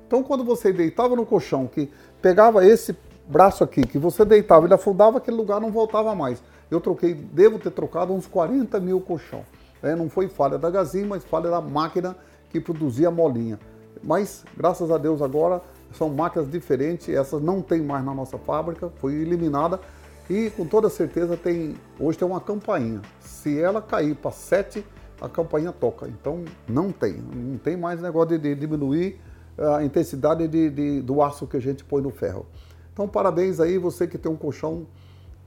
Então 0.08 0.24
quando 0.24 0.42
você 0.42 0.72
deitava 0.72 1.14
no 1.14 1.24
colchão, 1.24 1.68
que 1.68 1.88
pegava 2.20 2.66
esse 2.66 2.96
braço 3.28 3.62
aqui, 3.62 3.86
que 3.86 3.96
você 3.96 4.24
deitava, 4.24 4.66
ele 4.66 4.74
afundava, 4.74 5.18
aquele 5.18 5.36
lugar 5.36 5.60
não 5.60 5.70
voltava 5.70 6.16
mais. 6.16 6.42
Eu 6.68 6.80
troquei, 6.80 7.14
devo 7.14 7.60
ter 7.60 7.70
trocado 7.70 8.12
uns 8.12 8.26
40 8.26 8.80
mil 8.80 9.00
colchão. 9.00 9.44
É, 9.82 9.94
não 9.94 10.08
foi 10.08 10.28
falha 10.28 10.58
da 10.58 10.70
Gazin, 10.70 11.04
mas 11.04 11.24
falha 11.24 11.50
da 11.50 11.60
máquina 11.60 12.16
que 12.50 12.60
produzia 12.60 13.08
a 13.08 13.10
molinha. 13.10 13.58
Mas, 14.02 14.44
graças 14.56 14.90
a 14.90 14.98
Deus, 14.98 15.20
agora 15.22 15.60
são 15.92 16.08
máquinas 16.08 16.50
diferentes, 16.50 17.08
essas 17.08 17.40
não 17.42 17.62
tem 17.62 17.80
mais 17.82 18.04
na 18.04 18.14
nossa 18.14 18.38
fábrica, 18.38 18.90
foi 18.96 19.14
eliminada. 19.14 19.80
E 20.28 20.50
com 20.50 20.66
toda 20.66 20.88
certeza 20.88 21.36
tem. 21.36 21.76
Hoje 22.00 22.18
tem 22.18 22.26
uma 22.26 22.40
campainha. 22.40 23.00
Se 23.20 23.60
ela 23.60 23.80
cair 23.80 24.14
para 24.16 24.32
7, 24.32 24.84
a 25.20 25.28
campainha 25.28 25.70
toca. 25.72 26.08
Então 26.08 26.44
não 26.68 26.90
tem. 26.90 27.14
Não 27.14 27.58
tem 27.58 27.76
mais 27.76 28.00
negócio 28.02 28.30
de, 28.30 28.38
de 28.38 28.54
diminuir 28.60 29.20
a 29.56 29.84
intensidade 29.84 30.46
de, 30.48 30.68
de- 30.68 31.00
do 31.02 31.22
aço 31.22 31.46
que 31.46 31.56
a 31.56 31.60
gente 31.60 31.84
põe 31.84 32.02
no 32.02 32.10
ferro. 32.10 32.44
Então 32.92 33.06
parabéns 33.06 33.60
aí, 33.60 33.78
você 33.78 34.06
que 34.06 34.18
tem 34.18 34.30
um 34.30 34.36
colchão 34.36 34.86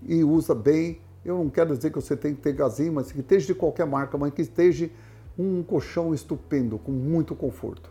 e 0.02 0.24
usa 0.24 0.56
bem. 0.56 1.02
Eu 1.24 1.38
não 1.38 1.50
quero 1.50 1.76
dizer 1.76 1.92
que 1.92 1.96
você 1.96 2.16
tem 2.16 2.34
que 2.34 2.42
ter 2.42 2.54
gazinho, 2.54 2.94
mas 2.94 3.12
que 3.12 3.20
esteja 3.20 3.48
de 3.48 3.56
qualquer 3.56 3.86
marca, 3.86 4.18
mas 4.18 4.34
que 4.34 4.42
esteja 4.42 4.90
um 5.38 5.64
colchão 5.64 6.14
estupendo, 6.14 6.78
com 6.78 6.92
muito 6.92 7.36
conforto. 7.36 7.90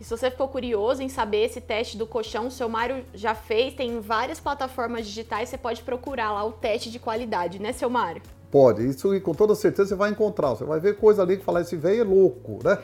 E 0.00 0.04
se 0.04 0.10
você 0.10 0.30
ficou 0.30 0.48
curioso 0.48 1.02
em 1.02 1.08
saber 1.08 1.44
esse 1.44 1.60
teste 1.60 1.96
do 1.96 2.06
colchão, 2.06 2.48
o 2.48 2.50
seu 2.50 2.68
Mário 2.68 3.04
já 3.14 3.34
fez, 3.34 3.74
tem 3.74 3.96
em 3.96 4.00
várias 4.00 4.40
plataformas 4.40 5.06
digitais, 5.06 5.48
você 5.48 5.58
pode 5.58 5.82
procurar 5.82 6.32
lá 6.32 6.44
o 6.44 6.52
teste 6.52 6.90
de 6.90 6.98
qualidade, 6.98 7.60
né, 7.60 7.72
seu 7.72 7.88
Mário? 7.88 8.22
Pode, 8.50 8.86
isso 8.88 9.14
e 9.14 9.20
com 9.20 9.32
toda 9.32 9.54
certeza 9.54 9.90
você 9.90 9.94
vai 9.94 10.10
encontrar. 10.10 10.50
Você 10.50 10.64
vai 10.64 10.78
ver 10.78 10.96
coisa 10.96 11.22
ali 11.22 11.36
que 11.36 11.44
falar, 11.44 11.60
esse 11.60 11.76
velho 11.76 12.00
é 12.00 12.04
louco, 12.04 12.58
né? 12.62 12.78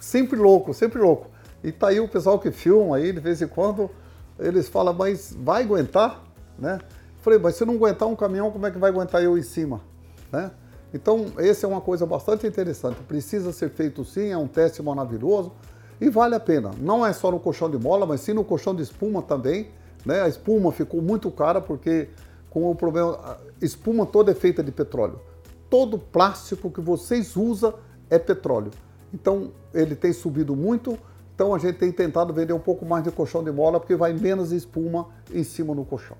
Sempre 0.00 0.38
louco, 0.38 0.72
sempre 0.72 0.98
louco. 0.98 1.28
E 1.62 1.72
tá 1.72 1.88
aí 1.88 2.00
o 2.00 2.08
pessoal 2.08 2.38
que 2.38 2.50
filma 2.50 2.96
aí, 2.96 3.12
de 3.12 3.20
vez 3.20 3.42
em 3.42 3.48
quando, 3.48 3.90
eles 4.38 4.68
falam, 4.68 4.94
mas 4.94 5.36
vai 5.38 5.62
aguentar, 5.62 6.22
né? 6.58 6.78
Falei, 7.20 7.38
mas 7.38 7.56
se 7.56 7.64
não 7.64 7.74
aguentar 7.74 8.08
um 8.08 8.16
caminhão, 8.16 8.50
como 8.50 8.66
é 8.66 8.70
que 8.70 8.78
vai 8.78 8.90
aguentar 8.90 9.22
eu 9.22 9.36
em 9.36 9.42
cima, 9.42 9.80
né? 10.32 10.50
Então, 10.92 11.26
essa 11.38 11.66
é 11.66 11.68
uma 11.68 11.80
coisa 11.80 12.04
bastante 12.04 12.46
interessante. 12.46 12.96
Precisa 13.06 13.52
ser 13.52 13.70
feito 13.70 14.04
sim, 14.04 14.30
é 14.30 14.36
um 14.36 14.48
teste 14.48 14.82
maravilhoso 14.82 15.52
e 16.00 16.08
vale 16.08 16.34
a 16.34 16.40
pena. 16.40 16.72
Não 16.78 17.06
é 17.06 17.12
só 17.12 17.30
no 17.30 17.38
colchão 17.38 17.70
de 17.70 17.78
mola, 17.78 18.06
mas 18.06 18.22
sim 18.22 18.32
no 18.32 18.42
colchão 18.42 18.74
de 18.74 18.82
espuma 18.82 19.22
também. 19.22 19.68
Né? 20.04 20.22
A 20.22 20.28
espuma 20.28 20.72
ficou 20.72 21.00
muito 21.00 21.30
cara 21.30 21.60
porque 21.60 22.08
com 22.48 22.68
o 22.68 22.74
problema, 22.74 23.12
a 23.12 23.38
espuma 23.60 24.04
toda 24.04 24.32
é 24.32 24.34
feita 24.34 24.62
de 24.62 24.72
petróleo. 24.72 25.20
Todo 25.68 25.98
plástico 25.98 26.70
que 26.70 26.80
vocês 26.80 27.36
usam 27.36 27.74
é 28.08 28.18
petróleo. 28.18 28.72
Então 29.14 29.52
ele 29.72 29.94
tem 29.94 30.12
subido 30.12 30.56
muito. 30.56 30.98
Então 31.34 31.54
a 31.54 31.58
gente 31.58 31.78
tem 31.78 31.92
tentado 31.92 32.32
vender 32.32 32.52
um 32.52 32.60
pouco 32.60 32.84
mais 32.84 33.04
de 33.04 33.12
colchão 33.12 33.44
de 33.44 33.52
mola 33.52 33.78
porque 33.78 33.94
vai 33.94 34.12
menos 34.12 34.50
espuma 34.50 35.06
em 35.32 35.44
cima 35.44 35.74
no 35.74 35.84
colchão. 35.84 36.16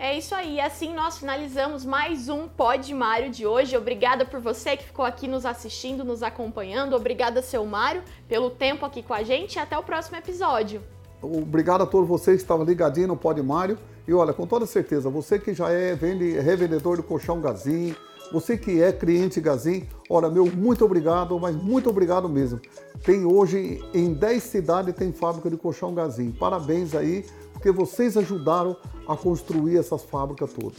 É 0.00 0.16
isso 0.16 0.32
aí, 0.32 0.60
assim 0.60 0.94
nós 0.94 1.18
finalizamos 1.18 1.84
mais 1.84 2.28
um 2.28 2.46
Pod 2.46 2.94
Mário 2.94 3.30
de 3.30 3.44
hoje. 3.44 3.76
Obrigada 3.76 4.24
por 4.24 4.38
você 4.38 4.76
que 4.76 4.84
ficou 4.84 5.04
aqui 5.04 5.26
nos 5.26 5.44
assistindo, 5.44 6.04
nos 6.04 6.22
acompanhando. 6.22 6.94
Obrigada, 6.94 7.42
seu 7.42 7.66
Mário, 7.66 8.04
pelo 8.28 8.48
tempo 8.48 8.86
aqui 8.86 9.02
com 9.02 9.12
a 9.12 9.24
gente 9.24 9.56
e 9.56 9.58
até 9.58 9.76
o 9.76 9.82
próximo 9.82 10.16
episódio. 10.16 10.80
Obrigado 11.20 11.82
a 11.82 11.86
todos 11.86 12.08
vocês 12.08 12.36
que 12.36 12.42
estavam 12.42 12.64
ligadinhos 12.64 13.08
no 13.08 13.16
Pod 13.16 13.42
Mário. 13.42 13.76
E 14.06 14.14
olha, 14.14 14.32
com 14.32 14.46
toda 14.46 14.66
certeza, 14.66 15.10
você 15.10 15.36
que 15.36 15.52
já 15.52 15.68
é 15.68 15.96
vende, 15.96 16.38
revendedor 16.38 16.96
do 16.96 17.02
colchão 17.02 17.40
Gazin, 17.40 17.92
você 18.32 18.56
que 18.56 18.80
é 18.80 18.92
cliente 18.92 19.40
Gazin, 19.40 19.84
olha, 20.08 20.30
meu 20.30 20.46
muito 20.46 20.84
obrigado, 20.84 21.38
mas 21.40 21.56
muito 21.56 21.90
obrigado 21.90 22.28
mesmo. 22.28 22.60
Tem 23.02 23.24
hoje 23.24 23.82
em 23.92 24.12
10 24.12 24.42
cidades 24.44 24.94
tem 24.94 25.12
fábrica 25.12 25.50
de 25.50 25.56
colchão 25.56 25.92
Gazin. 25.92 26.30
Parabéns 26.30 26.94
aí, 26.94 27.24
porque 27.58 27.72
vocês 27.72 28.16
ajudaram 28.16 28.76
a 29.08 29.16
construir 29.16 29.78
essas 29.78 30.04
fábricas 30.04 30.52
todas. 30.52 30.78